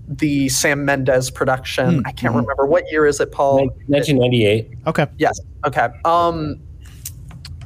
The 0.06 0.48
Sam 0.48 0.84
Mendes 0.84 1.30
production. 1.30 2.02
I 2.06 2.12
can't 2.12 2.34
remember 2.34 2.66
what 2.66 2.84
year 2.90 3.06
is 3.06 3.20
it, 3.20 3.32
Paul? 3.32 3.66
1998. 3.86 4.70
Okay. 4.86 5.06
Yes. 5.18 5.40
Okay. 5.66 5.88
Um, 6.04 6.60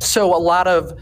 so 0.01 0.35
a 0.35 0.39
lot 0.39 0.69
of 0.69 0.99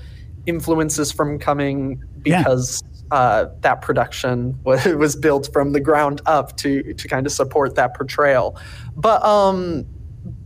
influences 0.46 1.12
from 1.12 1.38
Cumming 1.38 2.02
Yeah. 2.24 2.38
because 2.38 2.82
uh, 3.10 3.46
that 3.60 3.82
production 3.82 4.58
was, 4.64 4.84
was 4.96 5.14
built 5.16 5.50
from 5.52 5.72
the 5.72 5.80
ground 5.80 6.20
up 6.26 6.56
to 6.58 6.94
to 6.94 7.08
kind 7.08 7.26
of 7.26 7.32
support 7.32 7.74
that 7.76 7.94
portrayal, 7.94 8.58
but 8.96 9.24
um, 9.24 9.86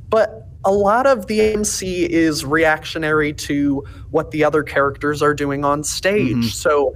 but 0.09 0.49
a 0.65 0.73
lot 0.73 1.07
of 1.07 1.27
the 1.27 1.41
MC 1.41 2.05
is 2.13 2.45
reactionary 2.45 3.33
to 3.33 3.83
what 4.11 4.31
the 4.31 4.45
other 4.45 4.63
characters 4.63 5.23
are 5.23 5.33
doing 5.33 5.65
on 5.65 5.83
stage. 5.83 6.55
So 6.55 6.95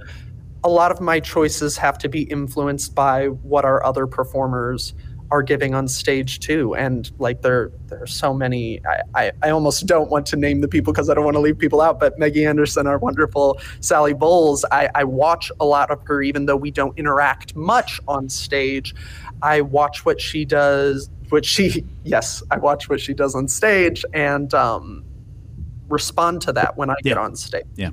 a 0.65 0.69
lot 0.69 0.91
of 0.91 0.99
my 0.99 1.19
choices 1.19 1.77
have 1.77 1.95
to 1.99 2.09
be 2.09 2.23
influenced 2.23 2.95
by 2.95 3.27
what 3.27 3.63
our 3.65 3.85
other 3.85 4.07
performers 4.07 4.95
are 5.29 5.43
giving 5.43 5.75
on 5.75 5.87
stage 5.87 6.39
too. 6.39 6.73
And 6.75 7.11
like 7.19 7.43
there 7.43 7.71
there 7.85 8.01
are 8.01 8.07
so 8.07 8.33
many 8.33 8.81
I, 8.85 9.01
I, 9.13 9.31
I 9.43 9.49
almost 9.51 9.85
don't 9.85 10.09
want 10.09 10.25
to 10.27 10.35
name 10.35 10.61
the 10.61 10.67
people 10.67 10.91
because 10.91 11.07
I 11.07 11.13
don't 11.13 11.23
want 11.23 11.35
to 11.35 11.39
leave 11.39 11.59
people 11.59 11.81
out, 11.81 11.99
but 11.99 12.17
Maggie 12.17 12.45
Anderson, 12.45 12.87
our 12.87 12.97
wonderful 12.97 13.59
Sally 13.79 14.13
Bowles, 14.13 14.65
I, 14.71 14.89
I 14.95 15.03
watch 15.03 15.51
a 15.59 15.65
lot 15.65 15.91
of 15.91 16.01
her 16.05 16.23
even 16.23 16.47
though 16.47 16.57
we 16.57 16.71
don't 16.71 16.97
interact 16.97 17.55
much 17.55 17.99
on 18.07 18.27
stage. 18.27 18.95
I 19.43 19.61
watch 19.61 20.03
what 20.03 20.19
she 20.19 20.45
does 20.45 21.11
what 21.29 21.45
she 21.45 21.85
yes, 22.03 22.41
I 22.49 22.57
watch 22.57 22.89
what 22.89 22.99
she 22.99 23.13
does 23.13 23.35
on 23.35 23.47
stage 23.47 24.03
and 24.13 24.51
um 24.55 25.03
respond 25.89 26.41
to 26.41 26.53
that 26.53 26.75
when 26.75 26.89
I 26.89 26.95
yeah. 27.03 27.13
get 27.13 27.17
on 27.19 27.35
stage. 27.35 27.65
Yeah. 27.75 27.91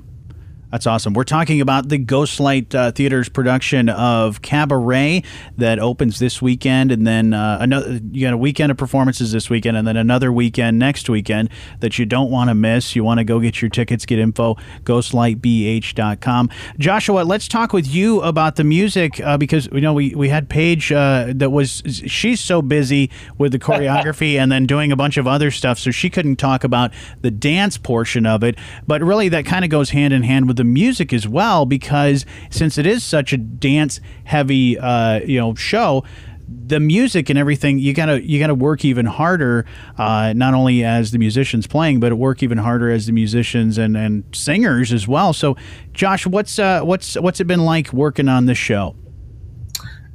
That's 0.73 0.87
awesome. 0.87 1.13
We're 1.13 1.23
talking 1.23 1.61
about 1.61 1.89
the 1.89 1.99
Ghostlight 1.99 2.73
uh, 2.73 2.91
Theater's 2.91 3.29
production 3.29 3.89
of 3.89 4.41
Cabaret 4.41 5.21
that 5.55 5.77
opens 5.77 6.17
this 6.17 6.41
weekend, 6.41 6.91
and 6.91 7.05
then 7.05 7.31
uh, 7.31 7.59
another. 7.61 7.99
You 8.11 8.25
got 8.25 8.33
a 8.33 8.37
weekend 8.37 8.71
of 8.71 8.77
performances 8.79 9.31
this 9.31 9.51
weekend, 9.51 9.77
and 9.77 9.87
then 9.87 9.97
another 9.97 10.33
weekend 10.33 10.79
next 10.79 11.07
weekend 11.07 11.51
that 11.81 11.99
you 11.99 12.07
don't 12.07 12.31
want 12.31 12.49
to 12.49 12.55
miss. 12.55 12.95
You 12.95 13.03
want 13.03 13.19
to 13.19 13.23
go 13.23 13.39
get 13.39 13.61
your 13.61 13.69
tickets, 13.69 14.07
get 14.07 14.17
info, 14.17 14.55
ghostlightbh.com. 14.83 16.49
Joshua, 16.79 17.21
let's 17.21 17.47
talk 17.47 17.71
with 17.71 17.85
you 17.85 18.21
about 18.21 18.55
the 18.55 18.63
music 18.63 19.19
uh, 19.19 19.37
because 19.37 19.69
you 19.71 19.81
know 19.81 19.93
we 19.93 20.15
we 20.15 20.29
had 20.29 20.49
Paige 20.49 20.91
uh, 20.91 21.33
that 21.35 21.51
was 21.51 21.83
she's 21.85 22.41
so 22.41 22.63
busy 22.63 23.11
with 23.37 23.51
the 23.51 23.59
choreography 23.59 24.39
and 24.39 24.51
then 24.51 24.65
doing 24.65 24.91
a 24.91 24.95
bunch 24.95 25.17
of 25.17 25.27
other 25.27 25.51
stuff, 25.51 25.77
so 25.77 25.91
she 25.91 26.09
couldn't 26.09 26.37
talk 26.37 26.63
about 26.63 26.91
the 27.21 27.29
dance 27.29 27.77
portion 27.77 28.25
of 28.25 28.43
it. 28.43 28.57
But 28.87 29.03
really, 29.03 29.29
that 29.29 29.45
kind 29.45 29.63
of 29.63 29.69
goes 29.69 29.91
hand 29.91 30.15
in 30.15 30.23
hand 30.23 30.47
with 30.47 30.57
the 30.57 30.62
the 30.63 30.69
music 30.69 31.11
as 31.11 31.27
well 31.27 31.65
because 31.65 32.25
since 32.49 32.77
it 32.77 32.85
is 32.85 33.03
such 33.03 33.33
a 33.33 33.37
dance 33.37 33.99
heavy 34.23 34.79
uh, 34.79 35.19
you 35.19 35.37
know 35.37 35.53
show 35.55 36.03
the 36.47 36.79
music 36.79 37.29
and 37.29 37.37
everything 37.37 37.79
you 37.79 37.93
gotta 37.93 38.25
you 38.25 38.39
gotta 38.39 38.55
work 38.55 38.85
even 38.85 39.05
harder 39.05 39.65
uh, 39.97 40.31
not 40.33 40.53
only 40.53 40.83
as 40.83 41.11
the 41.11 41.17
musicians 41.17 41.67
playing 41.67 41.99
but 41.99 42.13
work 42.13 42.41
even 42.41 42.57
harder 42.57 42.89
as 42.89 43.05
the 43.05 43.11
musicians 43.11 43.77
and, 43.77 43.97
and 43.97 44.23
singers 44.33 44.93
as 44.93 45.07
well. 45.07 45.33
So 45.33 45.57
josh 45.91 46.25
what's 46.25 46.57
uh, 46.59 46.81
what's 46.81 47.15
what's 47.15 47.41
it 47.41 47.47
been 47.47 47.65
like 47.65 47.91
working 47.91 48.29
on 48.29 48.45
this 48.45 48.57
show? 48.57 48.95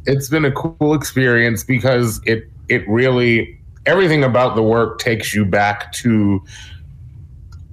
It's 0.07 0.31
been 0.31 0.47
a 0.47 0.53
cool 0.53 0.95
experience 0.95 1.63
because 1.63 2.21
it 2.25 2.51
it 2.69 2.89
really 2.89 3.61
everything 3.85 4.25
about 4.25 4.55
the 4.55 4.63
work 4.63 4.99
takes 4.99 5.35
you 5.35 5.45
back 5.45 5.93
to 5.93 6.43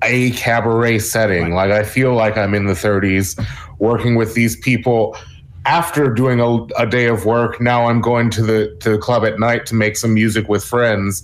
a 0.04 0.32
cabaret 0.32 1.00
setting. 1.00 1.54
Like 1.54 1.72
I 1.72 1.84
feel 1.84 2.14
like 2.14 2.38
I'm 2.38 2.54
in 2.54 2.66
the 2.66 2.74
30s 2.74 3.44
working 3.80 4.16
with 4.16 4.34
these 4.34 4.56
people. 4.56 5.18
After 5.66 6.14
doing 6.14 6.40
a, 6.40 6.64
a 6.82 6.86
day 6.86 7.08
of 7.08 7.26
work, 7.26 7.60
now 7.60 7.88
I'm 7.88 8.00
going 8.00 8.30
to 8.32 8.44
the 8.44 8.76
to 8.82 8.92
the 8.92 8.98
club 8.98 9.26
at 9.26 9.40
night 9.40 9.66
to 9.68 9.76
make 9.76 9.98
some 9.98 10.14
music 10.14 10.48
with 10.48 10.64
friends, 10.64 11.24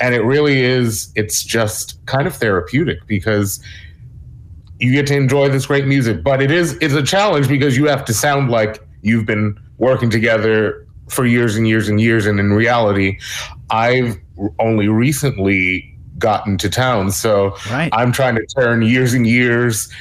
and 0.00 0.14
it 0.14 0.22
really 0.22 0.62
is. 0.62 1.12
It's 1.14 1.42
just 1.42 2.04
kind 2.06 2.26
of 2.26 2.34
therapeutic 2.34 3.06
because 3.06 3.62
you 4.78 4.92
get 4.92 5.06
to 5.08 5.14
enjoy 5.14 5.50
this 5.50 5.66
great 5.66 5.86
music. 5.86 6.24
But 6.24 6.40
it 6.40 6.50
is 6.50 6.78
it's 6.80 6.94
a 6.94 7.02
challenge 7.02 7.48
because 7.48 7.76
you 7.76 7.86
have 7.86 8.04
to 8.06 8.14
sound 8.14 8.50
like 8.50 8.82
you've 9.02 9.26
been 9.26 9.60
working 9.76 10.08
together 10.08 10.86
for 11.08 11.26
years 11.26 11.56
and 11.56 11.68
years 11.68 11.86
and 11.86 12.00
years, 12.00 12.24
and 12.24 12.40
in 12.40 12.54
reality, 12.54 13.18
I've 13.68 14.18
only 14.58 14.88
recently 14.88 15.91
gotten 16.22 16.56
to 16.58 16.70
town. 16.70 17.10
So 17.10 17.54
right. 17.70 17.90
I'm 17.92 18.12
trying 18.12 18.36
to 18.36 18.46
turn 18.46 18.80
years 18.80 19.12
and 19.12 19.26
years, 19.26 19.92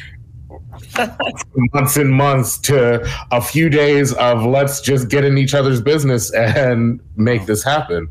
months 1.74 1.98
and 1.98 2.12
months 2.12 2.58
to 2.60 3.06
a 3.32 3.42
few 3.42 3.70
days 3.70 4.14
of 4.14 4.46
let's 4.46 4.80
just 4.80 5.10
get 5.10 5.26
in 5.26 5.38
each 5.38 5.54
other's 5.54 5.82
business 5.82 6.32
and 6.34 7.02
make 7.18 7.46
this 7.46 7.64
happen. 7.64 8.10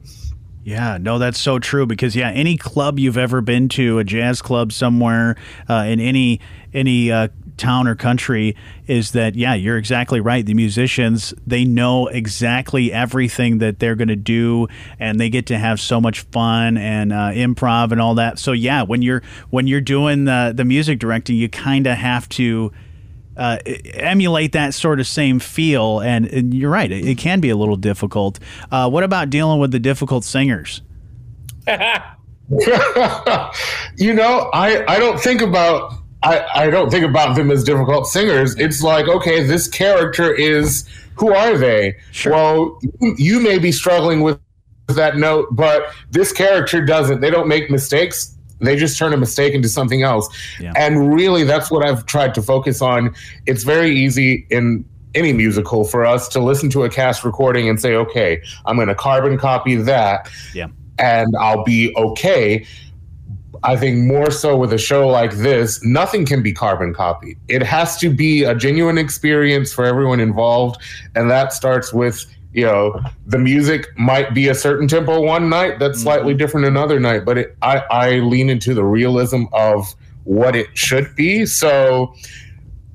Yeah, 0.62 0.99
no, 1.00 1.19
that's 1.19 1.40
so 1.40 1.59
true 1.59 1.87
because 1.87 2.14
yeah, 2.14 2.31
any 2.31 2.57
club 2.57 2.99
you've 2.99 3.17
ever 3.17 3.40
been 3.40 3.69
to, 3.71 3.99
a 3.99 4.05
jazz 4.05 4.43
club 4.43 4.73
somewhere 4.73 5.37
uh, 5.69 5.85
in 5.88 6.00
any 6.00 6.40
any 6.75 7.11
uh, 7.11 7.29
town 7.61 7.87
or 7.87 7.95
country 7.95 8.57
is 8.87 9.12
that 9.12 9.37
yeah 9.37 9.55
you're 9.55 9.76
exactly 9.76 10.21
right. 10.21 10.45
The 10.45 10.55
musicians 10.55 11.33
they 11.47 11.64
know 11.64 12.09
exactly 12.09 12.93
everything 12.93 13.59
that 13.59 13.79
they're 13.79 13.95
going 13.95 14.09
to 14.09 14.17
do 14.17 14.67
and 14.99 15.21
they 15.21 15.29
get 15.29 15.47
to 15.47 15.59
have 15.59 15.79
so 15.81 16.00
much 16.00 16.23
fun 16.33 16.76
and 16.76 17.12
uh, 17.12 17.31
improv 17.31 17.93
and 17.93 18.00
all 18.00 18.14
that. 18.17 18.38
So 18.38 18.52
yeah 18.52 18.83
when 18.83 19.02
you're 19.02 19.23
when 19.50 19.67
you're 19.67 19.81
doing 19.81 20.25
the 20.25 20.52
the 20.57 20.64
music 20.64 20.99
directing 20.99 21.37
you 21.37 21.49
kind 21.49 21.87
of 21.87 21.97
have 21.97 22.29
to 22.31 22.73
uh, 23.37 23.59
emulate 23.95 24.52
that 24.52 24.75
sort 24.75 25.00
of 25.00 25.07
same 25.07 25.38
feel 25.38 26.00
and, 26.00 26.26
and 26.26 26.52
you're 26.52 26.71
right 26.71 26.90
it, 26.90 27.07
it, 27.07 27.17
can 27.17 27.40
be 27.40 27.49
a 27.50 27.57
little 27.57 27.76
difficult. 27.76 28.38
Uh, 28.71 28.88
what 28.90 29.05
about 29.05 29.31
dealing 29.31 29.61
with 29.61 29.71
the 29.71 29.79
difficult 29.79 30.25
singers? 30.25 30.83
You 33.97 34.14
know 34.14 34.50
i 34.52 34.83
i 34.88 34.99
don't 34.99 35.21
think 35.21 35.43
about 35.43 36.00
I, 36.23 36.47
I 36.55 36.71
don't 36.71 36.91
think 36.91 37.05
about 37.05 37.35
them 37.35 37.50
as 37.50 37.65
difficult 37.65 38.07
singers. 38.07 38.55
It's 38.59 38.83
like, 38.83 39.09
okay, 39.09 39.43
this 39.43 39.67
character 39.69 40.33
is 40.33 40.87
who 41.15 41.33
are 41.35 41.57
they? 41.57 41.97
Sure. 42.12 42.33
Well, 42.33 42.79
you, 43.00 43.15
you 43.19 43.41
may 43.41 43.59
be 43.59 43.73
struggling 43.73 44.21
with 44.21 44.39
that 44.89 45.17
note, 45.17 45.49
but 45.53 45.93
this 46.11 46.33
character 46.33 46.85
doesn't. 46.85 47.21
They 47.21 47.31
don't 47.31 47.49
make 47.49 47.71
mistakes. 47.71 48.37
They 48.61 48.77
just 48.77 48.99
turn 48.99 49.12
a 49.15 49.17
mistake 49.17 49.55
into 49.55 49.69
something 49.69 50.03
else. 50.03 50.29
Yeah. 50.59 50.73
And 50.77 51.15
really, 51.15 51.45
that's 51.45 51.71
what 51.71 51.85
I've 51.85 52.05
tried 52.07 52.35
to 52.35 52.43
focus 52.43 52.83
on. 52.83 53.15
It's 53.47 53.65
very 53.65 53.91
easy 53.91 54.47
in 54.50 54.85
any 55.15 55.33
musical 55.33 55.85
for 55.85 56.05
us 56.05 56.29
to 56.29 56.41
listen 56.41 56.71
to 56.71 56.85
a 56.85 56.91
cast 56.91 57.25
recording 57.25 57.69
and 57.69 57.81
say, 57.81 57.95
okay, 57.95 58.43
I'm 58.67 58.77
going 58.77 58.89
to 58.89 58.95
carbon 58.95 59.39
copy 59.39 59.77
that. 59.77 60.31
Yeah. 60.55 60.69
And 60.99 61.35
I'll 61.39 61.65
be 61.65 61.95
okay 61.97 62.67
I 63.62 63.76
think 63.76 63.99
more 63.99 64.31
so 64.31 64.57
with 64.57 64.73
a 64.73 64.79
show 64.79 65.07
like 65.09 65.33
this, 65.33 65.85
nothing 65.85 66.25
can 66.25 66.43
be 66.43 66.52
carbon 66.52 66.95
copied. 66.95 67.38
It 67.49 67.62
has 67.62 67.99
to 67.99 68.09
be 68.09 68.45
a 68.45 68.55
genuine 68.55 68.97
experience 68.97 69.73
for 69.73 69.85
everyone 69.85 70.19
involved. 70.21 70.81
And 71.14 71.31
that 71.31 71.52
starts 71.52 71.93
with, 71.93 72.25
you 72.55 72.64
know, 72.64 72.99
the 73.26 73.38
music 73.38 73.87
might 73.99 74.33
be 74.33 74.49
a 74.49 74.55
certain 74.55 74.88
tempo 74.88 75.21
one 75.21 75.50
night 75.50 75.79
that's 75.79 75.99
mm-hmm. 75.99 76.05
slightly 76.05 76.35
different 76.35 76.67
another 76.67 76.99
night, 76.99 77.25
but 77.25 77.37
it, 77.37 77.57
I, 77.61 77.79
I 77.90 78.11
lean 78.21 78.49
into 78.49 78.73
the 78.73 78.85
realism 78.85 79.45
of 79.52 79.95
what 80.25 80.57
it 80.57 80.67
should 80.75 81.14
be. 81.14 81.45
So, 81.45 82.14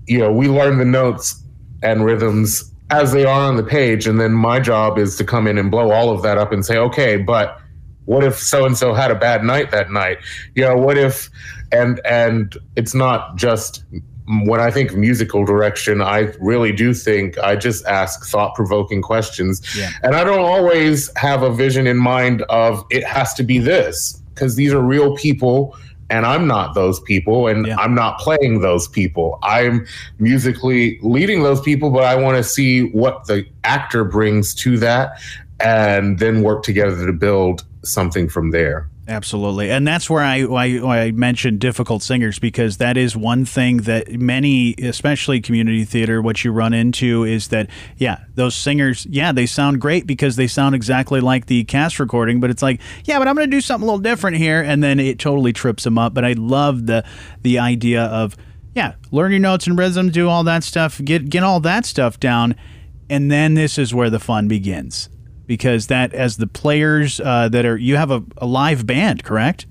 you 0.07 0.17
know, 0.17 0.31
we 0.31 0.47
learn 0.47 0.79
the 0.79 0.85
notes 0.85 1.43
and 1.83 2.03
rhythms 2.03 2.71
as 2.89 3.11
they 3.11 3.25
are 3.25 3.47
on 3.47 3.55
the 3.55 3.63
page. 3.63 4.07
And 4.07 4.19
then 4.19 4.31
my 4.31 4.59
job 4.59 4.97
is 4.97 5.15
to 5.17 5.23
come 5.23 5.47
in 5.47 5.57
and 5.57 5.69
blow 5.69 5.91
all 5.91 6.09
of 6.09 6.23
that 6.23 6.37
up 6.37 6.51
and 6.51 6.65
say, 6.65 6.77
okay, 6.77 7.17
but 7.17 7.59
what 8.05 8.23
if 8.23 8.37
so 8.37 8.65
and 8.65 8.77
so 8.77 8.93
had 8.93 9.11
a 9.11 9.15
bad 9.15 9.43
night 9.43 9.71
that 9.71 9.91
night 9.91 10.17
you 10.55 10.63
know 10.63 10.77
what 10.77 10.97
if 10.97 11.29
and 11.71 11.99
and 12.05 12.57
it's 12.75 12.93
not 12.93 13.35
just 13.35 13.83
when 14.27 14.59
I 14.59 14.71
think 14.71 14.95
musical 14.95 15.45
direction, 15.45 16.01
I 16.01 16.33
really 16.39 16.71
do 16.71 16.93
think 16.93 17.37
I 17.39 17.55
just 17.55 17.85
ask 17.85 18.25
thought 18.25 18.55
provoking 18.55 19.01
questions. 19.01 19.61
Yeah. 19.77 19.91
And 20.01 20.15
I 20.15 20.23
don't 20.23 20.39
always 20.39 21.15
have 21.15 21.43
a 21.43 21.53
vision 21.53 21.85
in 21.85 21.97
mind 21.97 22.41
of 22.43 22.83
it 22.89 23.03
has 23.03 23.33
to 23.35 23.43
be 23.43 23.59
this, 23.59 24.21
because 24.33 24.55
these 24.55 24.73
are 24.73 24.81
real 24.81 25.15
people 25.15 25.77
and 26.09 26.25
I'm 26.25 26.47
not 26.47 26.75
those 26.75 26.99
people 26.99 27.47
and 27.47 27.67
yeah. 27.67 27.77
I'm 27.77 27.95
not 27.95 28.19
playing 28.19 28.61
those 28.61 28.87
people. 28.87 29.39
I'm 29.43 29.85
musically 30.19 30.99
leading 31.01 31.43
those 31.43 31.61
people, 31.61 31.89
but 31.89 32.03
I 32.03 32.15
want 32.15 32.37
to 32.37 32.43
see 32.43 32.89
what 32.89 33.25
the 33.25 33.45
actor 33.63 34.03
brings 34.03 34.53
to 34.55 34.77
that 34.79 35.19
and 35.59 36.19
then 36.19 36.41
work 36.41 36.63
together 36.63 37.05
to 37.05 37.13
build 37.13 37.63
something 37.85 38.29
from 38.29 38.51
there. 38.51 38.89
Absolutely, 39.07 39.69
and 39.69 39.87
that's 39.87 40.09
where 40.09 40.23
I, 40.23 40.41
I, 40.41 40.97
I 40.97 41.11
mentioned 41.11 41.59
difficult 41.59 42.01
singers 42.01 42.39
because 42.39 42.77
that 42.77 42.97
is 42.97 43.15
one 43.15 43.45
thing 43.45 43.77
that 43.77 44.11
many, 44.13 44.73
especially 44.79 45.41
community 45.41 45.85
theater, 45.85 46.23
what 46.23 46.43
you 46.43 46.51
run 46.51 46.73
into 46.73 47.23
is 47.23 47.49
that 47.49 47.69
yeah, 47.97 48.23
those 48.33 48.55
singers, 48.55 49.05
yeah, 49.05 49.31
they 49.31 49.45
sound 49.45 49.79
great 49.79 50.07
because 50.07 50.37
they 50.37 50.47
sound 50.47 50.73
exactly 50.73 51.21
like 51.21 51.45
the 51.45 51.63
cast 51.65 51.99
recording, 51.99 52.39
but 52.39 52.49
it's 52.49 52.63
like 52.63 52.81
yeah, 53.03 53.19
but 53.19 53.27
I'm 53.27 53.35
going 53.35 53.49
to 53.49 53.55
do 53.55 53.61
something 53.61 53.83
a 53.83 53.85
little 53.85 54.01
different 54.01 54.37
here, 54.37 54.61
and 54.61 54.83
then 54.83 54.99
it 54.99 55.19
totally 55.19 55.53
trips 55.53 55.83
them 55.83 55.99
up. 55.99 56.15
But 56.15 56.25
I 56.25 56.33
love 56.33 56.87
the 56.87 57.05
the 57.43 57.59
idea 57.59 58.05
of 58.05 58.35
yeah, 58.73 58.95
learn 59.11 59.31
your 59.31 59.39
notes 59.39 59.67
and 59.67 59.77
rhythm, 59.77 60.09
do 60.09 60.27
all 60.27 60.43
that 60.45 60.63
stuff, 60.63 60.99
get 61.03 61.29
get 61.29 61.43
all 61.43 61.59
that 61.59 61.85
stuff 61.85 62.19
down, 62.19 62.55
and 63.07 63.31
then 63.31 63.53
this 63.53 63.77
is 63.77 63.93
where 63.93 64.09
the 64.09 64.19
fun 64.19 64.47
begins 64.47 65.09
because 65.47 65.87
that 65.87 66.13
as 66.13 66.37
the 66.37 66.47
players 66.47 67.19
uh, 67.19 67.49
that 67.49 67.65
are 67.65 67.77
you 67.77 67.95
have 67.95 68.11
a, 68.11 68.23
a, 68.37 68.45
live 68.45 68.85
band, 68.85 69.23
correct? 69.23 69.65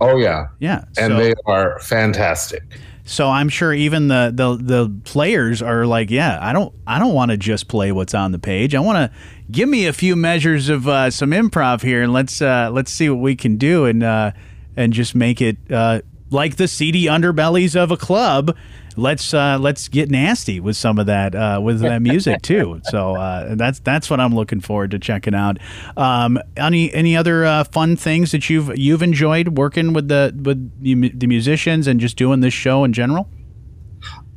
Oh 0.00 0.16
yeah, 0.16 0.48
yeah, 0.58 0.84
and 0.98 1.12
so, 1.12 1.16
they 1.16 1.34
are 1.46 1.78
fantastic. 1.80 2.62
So 3.04 3.28
I'm 3.28 3.48
sure 3.48 3.74
even 3.74 4.08
the, 4.08 4.30
the 4.32 4.56
the 4.56 5.00
players 5.04 5.62
are 5.62 5.84
like, 5.84 6.10
yeah, 6.10 6.38
I 6.40 6.52
don't 6.52 6.72
I 6.86 6.98
don't 6.98 7.14
want 7.14 7.32
to 7.32 7.36
just 7.36 7.68
play 7.68 7.92
what's 7.92 8.14
on 8.14 8.32
the 8.32 8.38
page. 8.38 8.74
I 8.74 8.80
want 8.80 8.98
to 8.98 9.18
give 9.50 9.68
me 9.68 9.86
a 9.86 9.92
few 9.92 10.14
measures 10.16 10.68
of 10.68 10.86
uh, 10.86 11.10
some 11.10 11.30
improv 11.30 11.82
here, 11.82 12.02
and 12.02 12.12
let's 12.12 12.40
uh, 12.40 12.70
let's 12.72 12.92
see 12.92 13.10
what 13.10 13.20
we 13.20 13.34
can 13.34 13.56
do, 13.56 13.84
and 13.84 14.02
uh, 14.02 14.32
and 14.76 14.92
just 14.92 15.14
make 15.14 15.40
it 15.40 15.56
uh, 15.70 16.02
like 16.30 16.56
the 16.56 16.68
seedy 16.68 17.04
underbellies 17.04 17.76
of 17.76 17.90
a 17.90 17.96
club, 17.96 18.56
let's 18.96 19.34
uh, 19.34 19.58
let's 19.60 19.88
get 19.88 20.10
nasty 20.10 20.60
with 20.60 20.76
some 20.76 20.98
of 20.98 21.06
that 21.06 21.34
uh, 21.34 21.60
with 21.62 21.80
that 21.80 22.02
music 22.02 22.42
too. 22.42 22.80
So 22.84 23.16
uh, 23.16 23.54
that's 23.54 23.80
that's 23.80 24.10
what 24.10 24.20
I'm 24.20 24.34
looking 24.34 24.60
forward 24.60 24.92
to 24.92 24.98
checking 24.98 25.34
out. 25.34 25.58
Um, 25.96 26.38
any 26.56 26.92
any 26.92 27.16
other 27.16 27.44
uh, 27.44 27.64
fun 27.64 27.96
things 27.96 28.32
that 28.32 28.48
you've 28.48 28.76
you've 28.78 29.02
enjoyed 29.02 29.58
working 29.58 29.92
with 29.92 30.08
the 30.08 30.32
with 30.42 30.82
the 30.82 31.26
musicians 31.26 31.86
and 31.86 32.00
just 32.00 32.16
doing 32.16 32.40
this 32.40 32.54
show 32.54 32.84
in 32.84 32.92
general? 32.92 33.28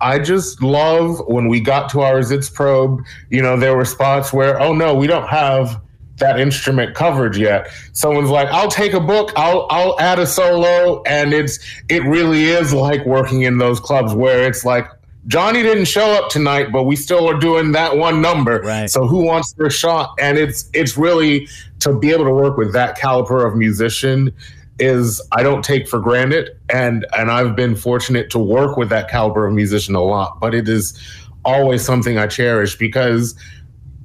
I 0.01 0.19
just 0.19 0.62
love 0.62 1.21
when 1.27 1.47
we 1.47 1.62
got 1.62 1.89
to 1.91 2.01
our 2.01 2.19
Sitzprobe, 2.19 3.05
you 3.29 3.41
know, 3.41 3.55
there 3.55 3.77
were 3.77 3.85
spots 3.85 4.33
where, 4.33 4.62
oh 4.62 4.73
no, 4.73 4.93
we 4.93 5.07
don't 5.07 5.29
have 5.29 5.81
that 6.17 6.39
instrument 6.39 6.96
covered 6.96 7.36
yet. 7.36 7.70
Someone's 7.93 8.29
like, 8.29 8.48
I'll 8.50 8.70
take 8.70 8.93
a 8.93 9.00
book, 9.00 9.32
I'll 9.36 9.67
I'll 9.70 10.00
add 10.00 10.20
a 10.20 10.27
solo, 10.27 11.01
and 11.03 11.34
it's 11.34 11.60
it 11.89 12.03
really 12.03 12.46
is 12.46 12.74
like 12.74 13.05
working 13.05 13.43
in 13.43 13.58
those 13.58 13.79
clubs 13.79 14.13
where 14.13 14.48
it's 14.48 14.63
like 14.63 14.88
Johnny 15.27 15.63
didn't 15.63 15.86
show 15.86 16.12
up 16.12 16.29
tonight, 16.29 16.72
but 16.72 16.84
we 16.84 16.96
still 16.96 17.29
are 17.29 17.39
doing 17.39 17.72
that 17.72 17.98
one 17.98 18.22
number. 18.22 18.60
Right. 18.62 18.89
So 18.89 19.08
who 19.08 19.24
wants 19.24 19.53
their 19.53 19.70
shot? 19.70 20.13
And 20.20 20.38
it's 20.38 20.70
it's 20.74 20.98
really 20.98 21.48
to 21.79 21.98
be 21.98 22.12
able 22.12 22.25
to 22.25 22.34
work 22.34 22.58
with 22.58 22.74
that 22.74 22.98
caliber 22.98 23.46
of 23.46 23.55
musician 23.55 24.34
is 24.79 25.22
I 25.32 25.43
don't 25.43 25.63
take 25.63 25.88
for 25.88 26.00
granted, 26.00 26.50
and 26.70 27.05
and 27.15 27.32
I've 27.32 27.55
been 27.55 27.75
fortunate 27.75 28.29
to 28.32 28.39
work 28.39 28.75
with 28.75 28.89
that 28.89 29.10
caliber 29.10 29.46
of 29.46 29.53
musician 29.53 29.96
a 29.96 30.03
lot. 30.03 30.39
But 30.39 30.53
it 30.53 30.67
is 30.67 31.00
always 31.46 31.84
something 31.84 32.17
I 32.17 32.27
cherish 32.27 32.77
because 32.77 33.36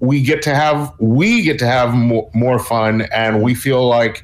we 0.01 0.23
get 0.23 0.43
to 0.43 0.55
have 0.55 0.93
we 0.99 1.43
get 1.43 1.59
to 1.59 1.67
have 1.67 1.95
more, 1.95 2.31
more 2.35 2.59
fun 2.59 3.03
and 3.13 3.43
we 3.43 3.55
feel 3.55 3.87
like 3.87 4.23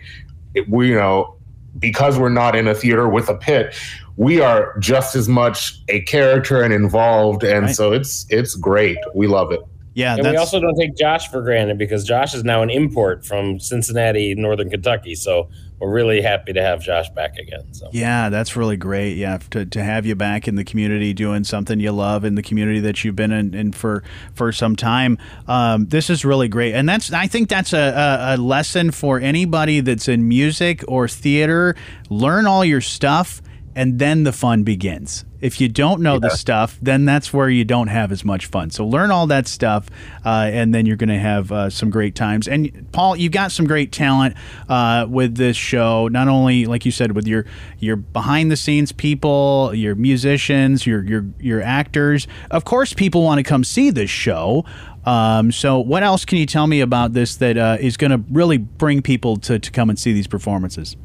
we 0.69 0.89
you 0.89 0.95
know 0.95 1.35
because 1.79 2.19
we're 2.19 2.29
not 2.29 2.55
in 2.55 2.69
a 2.69 2.75
theater 2.75 3.09
with 3.09 3.29
a 3.29 3.35
pit 3.35 3.75
we 4.17 4.41
are 4.41 4.79
just 4.79 5.17
as 5.17 5.29
much 5.29 5.81
a 5.89 6.01
character 6.03 6.63
and 6.63 6.73
involved 6.73 7.43
and 7.43 7.67
right. 7.67 7.75
so 7.75 7.93
it's 7.93 8.27
it's 8.31 8.55
great 8.55 8.99
we 9.15 9.27
love 9.27 9.51
it 9.51 9.61
yeah 9.95 10.15
and 10.15 10.27
we 10.27 10.37
also 10.37 10.61
don't 10.61 10.77
take 10.77 10.97
josh 10.97 11.29
for 11.29 11.43
granted 11.43 11.77
because 11.77 12.05
josh 12.05 12.35
is 12.35 12.45
now 12.45 12.63
an 12.63 12.71
import 12.71 13.25
from 13.25 13.59
cincinnati 13.59 14.35
northern 14.35 14.71
kentucky 14.71 15.15
so 15.15 15.49
we're 15.81 15.91
really 15.91 16.23
happy 16.23 16.53
to 16.53 16.63
have 16.63 16.81
Josh 16.81 17.09
back 17.11 17.37
again. 17.37 17.73
So. 17.73 17.89
Yeah, 17.93 18.29
that's 18.29 18.57
really 18.57 18.77
great. 18.77 19.17
Yeah, 19.17 19.39
to, 19.51 19.67
to 19.67 19.83
have 19.83 20.07
you 20.07 20.15
back 20.15 20.47
in 20.47 20.55
the 20.55 20.65
community 20.65 21.13
doing 21.13 21.45
something 21.45 21.81
you 21.81 21.93
love 21.93 22.25
in 22.25 22.37
the 22.37 22.43
community 22.43 22.81
that 22.81 23.05
you've 23.05 23.17
been 23.17 23.33
in, 23.33 23.55
in 23.55 23.73
for 23.73 24.03
for 24.35 24.53
some 24.53 24.77
time. 24.77 25.19
Um, 25.49 25.87
this 25.87 26.11
is 26.11 26.25
really 26.25 26.49
great, 26.49 26.75
and 26.75 26.89
that's 26.89 27.13
I 27.13 27.27
think 27.27 27.49
that's 27.49 27.73
a, 27.73 27.79
a, 27.79 28.35
a 28.35 28.37
lesson 28.37 28.93
for 28.93 29.21
anybody 29.21 29.81
that's 29.81 30.09
in 30.09 30.29
music 30.29 30.85
or 30.87 31.09
theater. 31.09 31.75
Learn 32.09 32.47
all 32.47 32.65
your 32.65 32.81
stuff 32.81 33.43
and 33.77 33.99
then 33.99 34.25
the 34.25 34.33
fun 34.33 34.63
begins. 34.63 35.25
If 35.41 35.61
you 35.61 35.69
don't 35.69 36.01
know 36.01 36.15
yeah. 36.15 36.21
the 36.21 36.31
stuff, 36.31 36.79
then 36.81 37.05
that's 37.05 37.33
where 37.33 37.51
you 37.51 37.65
don't 37.65 37.89
have 37.89 38.13
as 38.13 38.25
much 38.25 38.47
fun. 38.47 38.71
So 38.71 38.87
learn 38.87 39.11
all 39.11 39.27
that 39.27 39.47
stuff, 39.47 39.91
uh, 40.25 40.49
and 40.51 40.75
then 40.75 40.87
you're 40.87 40.97
going 40.97 41.11
to 41.11 41.19
have 41.19 41.53
uh, 41.53 41.69
some 41.69 41.91
great 41.91 42.15
times. 42.15 42.49
And 42.49 42.87
Paul, 42.93 43.17
you've 43.17 43.33
got 43.33 43.53
some 43.53 43.67
great 43.67 43.93
talent 43.93 44.37
uh, 44.69 45.07
with 45.09 45.37
this 45.37 45.57
show. 45.57 46.09
Not 46.09 46.29
only, 46.29 46.65
like 46.65 46.87
you 46.87 46.93
said, 46.93 47.13
with 47.13 47.27
your 47.27 47.45
your 47.79 47.97
behind 47.97 48.51
the 48.51 48.57
scenes 48.57 48.93
people, 48.93 49.73
your 49.75 49.95
musicians, 49.95 50.87
your 50.87 51.05
your 51.05 51.27
your 51.39 51.61
actors. 51.61 52.27
Of 52.51 52.65
course, 52.65 52.95
people 52.95 53.23
want 53.23 53.39
to 53.39 53.43
come 53.43 53.65
see 53.65 53.91
this 53.91 54.11
show. 54.11 54.65
Um, 55.05 55.53
so, 55.53 55.79
what 55.79 56.03
else 56.03 56.25
can 56.25 56.39
you 56.39 56.47
tell 56.47 56.67
me 56.67 56.81
about 56.81 57.13
this 57.13 57.37
that 57.37 57.59
uh, 57.59 57.77
is 57.79 57.97
going 57.97 58.11
to 58.11 58.25
really 58.31 58.57
bring 58.57 59.03
people 59.03 59.37
to, 59.39 59.59
to 59.59 59.71
come 59.71 59.91
and 59.91 59.99
see 59.99 60.13
these 60.13 60.27
performances? 60.27 60.97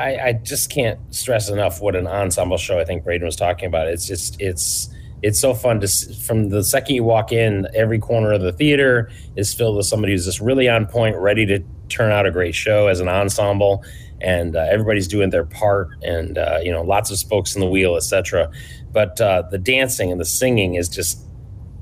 I, 0.00 0.28
I 0.28 0.32
just 0.32 0.70
can't 0.70 0.98
stress 1.14 1.48
enough 1.48 1.80
what 1.80 1.94
an 1.94 2.06
ensemble 2.06 2.56
show 2.56 2.78
I 2.78 2.84
think 2.84 3.04
Braden 3.04 3.26
was 3.26 3.36
talking 3.36 3.66
about. 3.66 3.88
It's 3.88 4.06
just 4.06 4.40
it's 4.40 4.88
it's 5.22 5.40
so 5.40 5.54
fun 5.54 5.80
to 5.80 5.88
from 6.26 6.48
the 6.48 6.64
second 6.64 6.94
you 6.94 7.04
walk 7.04 7.32
in, 7.32 7.66
every 7.74 7.98
corner 7.98 8.32
of 8.32 8.40
the 8.40 8.52
theater 8.52 9.10
is 9.36 9.52
filled 9.52 9.76
with 9.76 9.86
somebody 9.86 10.12
who's 10.12 10.24
just 10.24 10.40
really 10.40 10.68
on 10.68 10.86
point, 10.86 11.16
ready 11.16 11.44
to 11.46 11.60
turn 11.88 12.10
out 12.10 12.26
a 12.26 12.30
great 12.30 12.54
show 12.54 12.86
as 12.86 13.00
an 13.00 13.08
ensemble, 13.08 13.84
and 14.20 14.56
uh, 14.56 14.66
everybody's 14.70 15.08
doing 15.08 15.30
their 15.30 15.44
part, 15.44 15.88
and 16.02 16.38
uh, 16.38 16.60
you 16.62 16.72
know 16.72 16.82
lots 16.82 17.10
of 17.10 17.18
spokes 17.18 17.54
in 17.54 17.60
the 17.60 17.68
wheel, 17.68 17.96
etc. 17.96 18.50
But 18.92 19.20
uh, 19.20 19.42
the 19.50 19.58
dancing 19.58 20.10
and 20.10 20.20
the 20.20 20.24
singing 20.24 20.74
is 20.74 20.88
just 20.88 21.24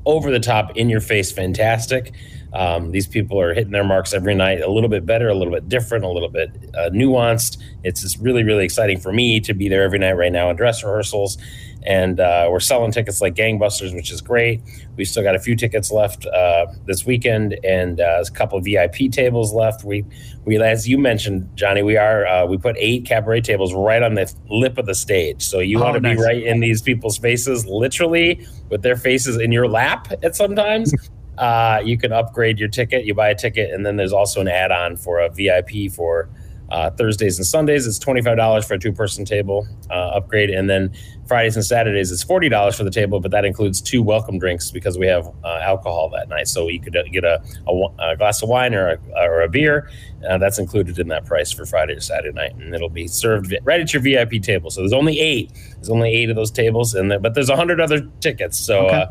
over 0.04 0.30
the 0.30 0.40
top, 0.40 0.76
in 0.76 0.88
your 0.88 1.00
face, 1.00 1.30
fantastic. 1.30 2.14
Um, 2.52 2.92
these 2.92 3.06
people 3.06 3.40
are 3.40 3.52
hitting 3.52 3.72
their 3.72 3.84
marks 3.84 4.14
every 4.14 4.34
night, 4.34 4.60
a 4.60 4.70
little 4.70 4.88
bit 4.88 5.04
better, 5.04 5.28
a 5.28 5.34
little 5.34 5.52
bit 5.52 5.68
different, 5.68 6.04
a 6.04 6.08
little 6.08 6.30
bit 6.30 6.50
uh, 6.74 6.90
nuanced. 6.90 7.58
It's 7.84 8.02
just 8.02 8.18
really, 8.18 8.42
really 8.42 8.64
exciting 8.64 8.98
for 8.98 9.12
me 9.12 9.40
to 9.40 9.54
be 9.54 9.68
there 9.68 9.82
every 9.82 9.98
night 9.98 10.12
right 10.12 10.32
now 10.32 10.50
in 10.50 10.56
dress 10.56 10.82
rehearsals. 10.82 11.38
And 11.86 12.18
uh, 12.18 12.48
we're 12.50 12.60
selling 12.60 12.90
tickets 12.90 13.20
like 13.20 13.34
gangbusters, 13.34 13.94
which 13.94 14.10
is 14.10 14.20
great. 14.20 14.60
We 14.96 15.04
still 15.04 15.22
got 15.22 15.36
a 15.36 15.38
few 15.38 15.54
tickets 15.54 15.92
left 15.92 16.26
uh, 16.26 16.66
this 16.86 17.06
weekend, 17.06 17.56
and 17.64 18.00
uh, 18.00 18.24
a 18.26 18.30
couple 18.32 18.60
VIP 18.60 19.12
tables 19.12 19.54
left. 19.54 19.84
We, 19.84 20.04
we, 20.44 20.60
as 20.60 20.88
you 20.88 20.98
mentioned, 20.98 21.48
Johnny, 21.54 21.82
we 21.82 21.96
are 21.96 22.26
uh, 22.26 22.46
we 22.46 22.58
put 22.58 22.76
eight 22.78 23.06
cabaret 23.06 23.42
tables 23.42 23.72
right 23.72 24.02
on 24.02 24.14
the 24.14 24.32
lip 24.50 24.76
of 24.76 24.86
the 24.86 24.94
stage. 24.94 25.42
So 25.42 25.60
you 25.60 25.78
oh, 25.78 25.84
want 25.84 25.94
to 25.94 26.00
nice. 26.00 26.16
be 26.16 26.22
right 26.22 26.42
in 26.42 26.60
these 26.60 26.82
people's 26.82 27.16
faces, 27.16 27.64
literally 27.64 28.44
with 28.70 28.82
their 28.82 28.96
faces 28.96 29.36
in 29.36 29.52
your 29.52 29.68
lap 29.68 30.08
at 30.22 30.34
sometimes. 30.34 30.92
uh, 31.38 31.80
you 31.84 31.96
can 31.96 32.12
upgrade 32.12 32.58
your 32.58 32.68
ticket. 32.68 33.04
You 33.04 33.14
buy 33.14 33.28
a 33.28 33.34
ticket, 33.34 33.72
and 33.72 33.86
then 33.86 33.96
there's 33.96 34.12
also 34.12 34.40
an 34.40 34.48
add-on 34.48 34.96
for 34.96 35.20
a 35.20 35.28
VIP 35.28 35.90
for 35.92 36.28
uh, 36.70 36.90
Thursdays 36.90 37.38
and 37.38 37.46
Sundays. 37.46 37.86
It's 37.86 37.98
twenty 37.98 38.22
five 38.22 38.36
dollars 38.36 38.66
for 38.66 38.74
a 38.74 38.78
two 38.78 38.92
person 38.92 39.24
table 39.24 39.66
uh, 39.90 40.16
upgrade, 40.16 40.50
and 40.50 40.68
then 40.68 40.92
Fridays 41.28 41.54
and 41.54 41.64
Saturdays 41.64 42.10
it's 42.10 42.22
forty 42.22 42.48
dollars 42.48 42.74
for 42.76 42.84
the 42.84 42.90
table, 42.90 43.20
but 43.20 43.30
that 43.30 43.44
includes 43.44 43.80
two 43.80 44.02
welcome 44.02 44.38
drinks 44.38 44.70
because 44.70 44.98
we 44.98 45.06
have 45.06 45.26
uh, 45.44 45.60
alcohol 45.62 46.08
that 46.10 46.28
night. 46.28 46.48
So 46.48 46.68
you 46.68 46.80
could 46.80 46.96
uh, 46.96 47.02
get 47.12 47.24
a, 47.24 47.42
a, 47.68 48.12
a 48.12 48.16
glass 48.16 48.42
of 48.42 48.48
wine 48.48 48.74
or 48.74 48.92
a, 48.92 48.98
or 49.16 49.42
a 49.42 49.48
beer. 49.48 49.90
Uh, 50.28 50.38
that's 50.38 50.58
included 50.58 50.98
in 50.98 51.06
that 51.08 51.24
price 51.24 51.52
for 51.52 51.64
Friday 51.64 51.92
or 51.92 52.00
Saturday 52.00 52.34
night, 52.34 52.54
and 52.56 52.74
it'll 52.74 52.88
be 52.88 53.06
served 53.06 53.54
right 53.62 53.80
at 53.80 53.92
your 53.92 54.02
VIP 54.02 54.42
table. 54.42 54.70
So 54.70 54.80
there's 54.80 54.92
only 54.92 55.20
eight. 55.20 55.52
There's 55.74 55.90
only 55.90 56.10
eight 56.10 56.30
of 56.30 56.36
those 56.36 56.50
tables, 56.50 56.94
and 56.94 57.10
there, 57.10 57.20
but 57.20 57.34
there's 57.34 57.50
a 57.50 57.56
hundred 57.56 57.80
other 57.80 58.00
tickets. 58.20 58.58
So. 58.58 58.86
Okay 58.86 58.96
uh, 58.96 59.06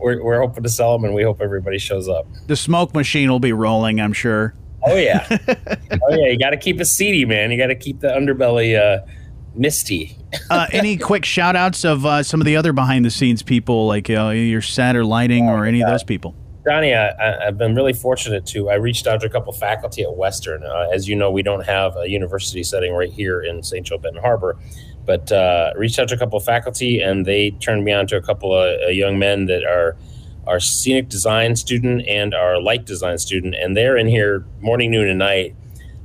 we're, 0.00 0.22
we're 0.22 0.40
hoping 0.40 0.62
to 0.62 0.68
sell 0.68 0.92
them, 0.92 1.04
and 1.04 1.14
we 1.14 1.22
hope 1.22 1.40
everybody 1.40 1.78
shows 1.78 2.08
up. 2.08 2.26
The 2.46 2.56
smoke 2.56 2.94
machine 2.94 3.30
will 3.30 3.40
be 3.40 3.52
rolling, 3.52 4.00
I'm 4.00 4.12
sure. 4.12 4.54
Oh 4.82 4.96
yeah, 4.96 5.26
oh 5.50 6.14
yeah. 6.14 6.30
You 6.30 6.38
got 6.38 6.50
to 6.50 6.56
keep 6.56 6.80
it 6.80 6.86
seedy, 6.86 7.26
man. 7.26 7.50
You 7.50 7.58
got 7.58 7.66
to 7.66 7.74
keep 7.74 8.00
the 8.00 8.08
underbelly 8.08 8.80
uh, 8.80 9.04
misty. 9.54 10.16
uh, 10.50 10.66
any 10.72 10.96
quick 10.98 11.24
shout 11.24 11.56
outs 11.56 11.84
of 11.84 12.06
uh, 12.06 12.22
some 12.22 12.40
of 12.40 12.44
the 12.44 12.56
other 12.56 12.72
behind 12.72 13.04
the 13.04 13.10
scenes 13.10 13.42
people, 13.42 13.86
like 13.86 14.08
uh, 14.10 14.28
your 14.28 14.62
set 14.62 14.96
or 14.96 15.04
lighting, 15.04 15.48
oh, 15.48 15.52
or 15.52 15.66
any 15.66 15.82
of 15.82 15.88
those 15.88 16.04
people? 16.04 16.34
Johnny, 16.66 16.94
I, 16.94 17.44
have 17.44 17.56
been 17.56 17.74
really 17.74 17.94
fortunate 17.94 18.44
to. 18.46 18.68
I 18.68 18.74
reached 18.74 19.06
out 19.06 19.20
to 19.22 19.26
a 19.26 19.30
couple 19.30 19.52
faculty 19.52 20.02
at 20.02 20.14
Western. 20.14 20.62
Uh, 20.62 20.88
as 20.92 21.08
you 21.08 21.16
know, 21.16 21.30
we 21.30 21.42
don't 21.42 21.64
have 21.64 21.96
a 21.96 22.08
university 22.08 22.62
setting 22.62 22.92
right 22.92 23.10
here 23.10 23.40
in 23.40 23.62
St. 23.62 23.86
Joe 23.86 23.96
Benton 23.96 24.20
Harbor, 24.20 24.58
but 25.06 25.32
uh, 25.32 25.72
reached 25.76 25.98
out 25.98 26.08
to 26.08 26.14
a 26.14 26.18
couple 26.18 26.36
of 26.36 26.44
faculty, 26.44 27.00
and 27.00 27.24
they 27.24 27.52
turned 27.52 27.84
me 27.84 27.92
on 27.92 28.06
to 28.08 28.16
a 28.16 28.22
couple 28.22 28.54
of 28.54 28.78
uh, 28.82 28.88
young 28.88 29.18
men 29.18 29.46
that 29.46 29.64
are 29.64 29.96
our 30.46 30.60
scenic 30.60 31.08
design 31.08 31.56
student 31.56 32.06
and 32.06 32.34
our 32.34 32.60
light 32.60 32.84
design 32.84 33.16
student, 33.16 33.54
and 33.54 33.76
they're 33.76 33.96
in 33.96 34.06
here 34.06 34.44
morning, 34.60 34.90
noon, 34.90 35.08
and 35.08 35.18
night, 35.18 35.54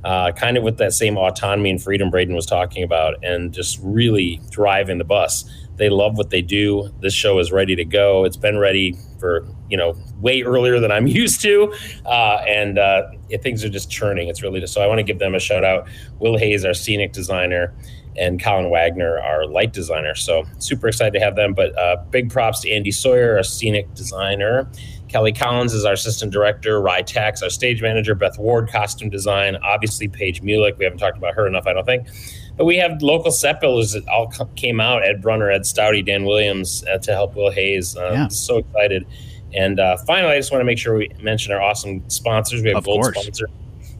uh, 0.06 0.30
kind 0.30 0.56
of 0.56 0.62
with 0.62 0.78
that 0.78 0.92
same 0.92 1.18
autonomy 1.18 1.68
and 1.68 1.82
freedom 1.82 2.10
Braden 2.10 2.32
was 2.32 2.46
talking 2.46 2.84
about, 2.84 3.16
and 3.24 3.52
just 3.52 3.80
really 3.82 4.40
driving 4.50 4.98
the 4.98 5.04
bus. 5.04 5.44
They 5.78 5.88
love 5.88 6.16
what 6.16 6.30
they 6.30 6.42
do. 6.42 6.90
This 7.00 7.12
show 7.12 7.40
is 7.40 7.50
ready 7.50 7.74
to 7.74 7.84
go. 7.84 8.24
It's 8.24 8.36
been 8.36 8.56
ready 8.56 8.96
for 9.18 9.44
you 9.68 9.76
know 9.76 9.96
way 10.20 10.42
earlier 10.42 10.78
than 10.78 10.92
I'm 10.92 11.06
used 11.22 11.42
to, 11.42 11.74
uh, 12.04 12.38
and 12.46 12.78
uh, 12.78 13.08
things 13.42 13.64
are 13.64 13.68
just 13.68 13.90
churning. 13.90 14.28
It's 14.28 14.44
really 14.44 14.60
just 14.60 14.72
so 14.72 14.80
I 14.80 14.86
want 14.86 15.00
to 15.00 15.02
give 15.02 15.18
them 15.18 15.34
a 15.34 15.40
shout 15.40 15.64
out. 15.64 15.88
Will 16.20 16.38
Hayes, 16.38 16.64
our 16.64 16.72
scenic 16.72 17.12
designer, 17.12 17.74
and 18.16 18.40
Colin 18.40 18.70
Wagner, 18.70 19.18
our 19.18 19.44
light 19.44 19.72
designer. 19.72 20.14
So 20.14 20.44
super 20.58 20.86
excited 20.86 21.18
to 21.18 21.24
have 21.24 21.34
them. 21.34 21.52
But 21.52 21.76
uh, 21.76 21.96
big 22.10 22.30
props 22.30 22.60
to 22.60 22.70
Andy 22.70 22.92
Sawyer, 22.92 23.38
our 23.38 23.42
scenic 23.42 23.92
designer. 23.94 24.70
Kelly 25.08 25.32
Collins 25.32 25.72
is 25.72 25.84
our 25.84 25.92
assistant 25.92 26.32
director. 26.32 26.80
Rye 26.80 27.02
Tax, 27.02 27.42
our 27.42 27.50
stage 27.50 27.82
manager. 27.82 28.14
Beth 28.14 28.38
Ward, 28.38 28.68
costume 28.68 29.08
design. 29.08 29.56
Obviously, 29.56 30.08
Paige 30.08 30.42
Mulick. 30.42 30.78
We 30.78 30.84
haven't 30.84 30.98
talked 30.98 31.16
about 31.16 31.34
her 31.34 31.46
enough, 31.46 31.66
I 31.66 31.72
don't 31.72 31.84
think. 31.84 32.08
But 32.56 32.64
we 32.64 32.76
have 32.76 33.02
local 33.02 33.30
set 33.30 33.60
builders 33.60 33.92
that 33.92 34.06
all 34.08 34.28
came 34.56 34.80
out 34.80 35.04
Ed 35.04 35.22
Brunner, 35.22 35.50
Ed 35.50 35.62
Stouty, 35.62 36.04
Dan 36.04 36.24
Williams 36.24 36.84
uh, 36.90 36.98
to 36.98 37.12
help 37.12 37.36
Will 37.36 37.50
Hayes. 37.50 37.96
Uh, 37.96 38.10
yeah. 38.12 38.28
So 38.28 38.58
excited. 38.58 39.06
And 39.54 39.78
uh, 39.78 39.96
finally, 40.06 40.34
I 40.34 40.38
just 40.38 40.50
want 40.50 40.60
to 40.60 40.66
make 40.66 40.78
sure 40.78 40.96
we 40.96 41.10
mention 41.20 41.52
our 41.52 41.60
awesome 41.60 42.08
sponsors. 42.08 42.62
We 42.62 42.70
have 42.70 42.78
of 42.78 42.84
gold 42.84 43.02
course. 43.02 43.20
sponsor 43.20 43.48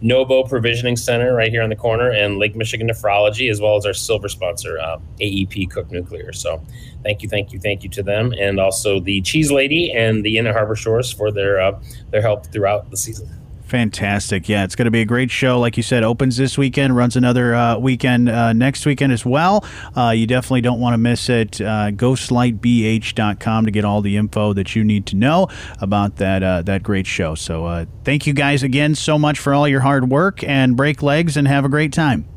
Novo 0.01 0.45
Provisioning 0.45 0.97
Center 0.97 1.35
right 1.35 1.51
here 1.51 1.63
on 1.63 1.71
the 1.71 1.77
corner, 1.77 2.11
and 2.11 2.39
Lake 2.39 2.55
Michigan 2.55 2.89
Nephrology, 2.89 3.51
as 3.51 3.61
well 3.61 3.77
as 3.77 3.87
our 3.87 3.95
silver 3.95 4.29
sponsor, 4.29 4.79
uh, 4.79 4.99
AEP 5.21 5.71
Cook 5.71 5.91
Nuclear. 5.91 6.33
So, 6.33 6.63
thank 7.03 7.23
you, 7.23 7.29
thank 7.29 7.53
you, 7.53 7.59
thank 7.59 7.83
you 7.83 7.89
to 7.91 8.03
them, 8.03 8.33
and 8.39 8.61
also 8.61 9.01
the 9.01 9.23
Cheese 9.23 9.51
Lady 9.51 9.93
and 9.93 10.25
the 10.25 10.39
Inn 10.39 10.47
at 10.47 10.55
Harbor 10.55 10.77
Shores 10.77 11.11
for 11.11 11.31
their 11.31 11.61
uh, 11.61 11.81
their 12.11 12.23
help 12.23 12.47
throughout 12.53 12.91
the 12.91 12.97
season. 12.97 13.29
Fantastic. 13.66 14.48
Yeah, 14.48 14.62
it's 14.62 14.76
going 14.76 14.85
to 14.85 14.92
be 14.92 15.00
a 15.00 15.05
great 15.05 15.31
show. 15.31 15.59
Like 15.59 15.76
you 15.76 15.83
said, 15.83 16.05
opens 16.05 16.37
this 16.37 16.57
weekend, 16.57 16.96
runs 16.96 17.16
another 17.16 17.52
uh, 17.52 17.76
weekend 17.79 18.29
uh, 18.29 18.52
next 18.52 18.87
weekend 18.87 19.12
as 19.12 19.26
well. 19.26 19.64
Uh, 19.96 20.11
you 20.11 20.26
definitely 20.26 20.61
don't 20.61 20.79
want 20.79 20.94
to 20.94 20.98
miss 20.98 21.29
it. 21.29 21.61
Uh, 21.61 21.90
ghostlightbh.com 21.90 23.64
to 23.64 23.70
get 23.72 23.85
all 23.85 24.02
the 24.02 24.16
info 24.16 24.52
that 24.52 24.76
you 24.76 24.85
need 24.85 25.07
to 25.07 25.16
know 25.16 25.48
about 25.81 26.16
that 26.16 26.44
uh, 26.44 26.62
that 26.62 26.85
great 26.85 27.09
show. 27.09 27.35
So 27.35 27.66
uh, 27.66 27.87
thank 28.05 28.26
you 28.26 28.33
guys 28.33 28.62
again 28.62 28.94
so 28.94 29.18
much 29.18 29.38
for 29.40 29.52
all 29.52 29.66
your 29.66 29.81
hard 29.81 30.11
work 30.11 30.44
and 30.44 30.76
break 30.76 31.02
legs 31.02 31.37
and 31.37 31.48
have 31.48 31.64
a 31.64 31.68
great 31.68 31.92
time. 31.92 32.29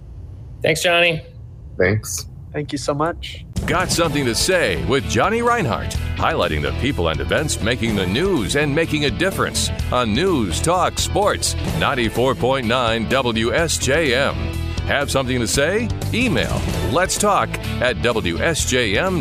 Thanks, 0.64 0.82
Johnny. 0.82 1.24
Thanks. 1.78 2.29
Thank 2.52 2.72
you 2.72 2.78
so 2.78 2.94
much. 2.94 3.46
Got 3.68 3.92
something 3.92 4.26
to 4.26 4.34
say 4.34 4.84
with 4.86 5.04
Johnny 5.10 5.42
Reinhardt, 5.42 5.92
highlighting 6.16 6.62
the 6.62 6.72
people 6.80 7.10
and 7.10 7.20
events 7.20 7.62
making 7.62 7.96
the 7.96 8.08
news 8.08 8.56
and 8.56 8.74
making 8.74 9.06
a 9.06 9.12
difference 9.12 9.70
on 9.92 10.14
News 10.14 10.60
Talk 10.62 10.98
Sports 10.98 11.54
94.9 11.78 13.10
WSJM. 13.10 14.34
Have 14.86 15.12
something 15.12 15.40
to 15.40 15.48
say? 15.48 15.88
Email 16.14 16.60
let's 16.92 17.18
talk 17.18 17.50
at 17.82 17.98
WSJM.com. 17.98 19.20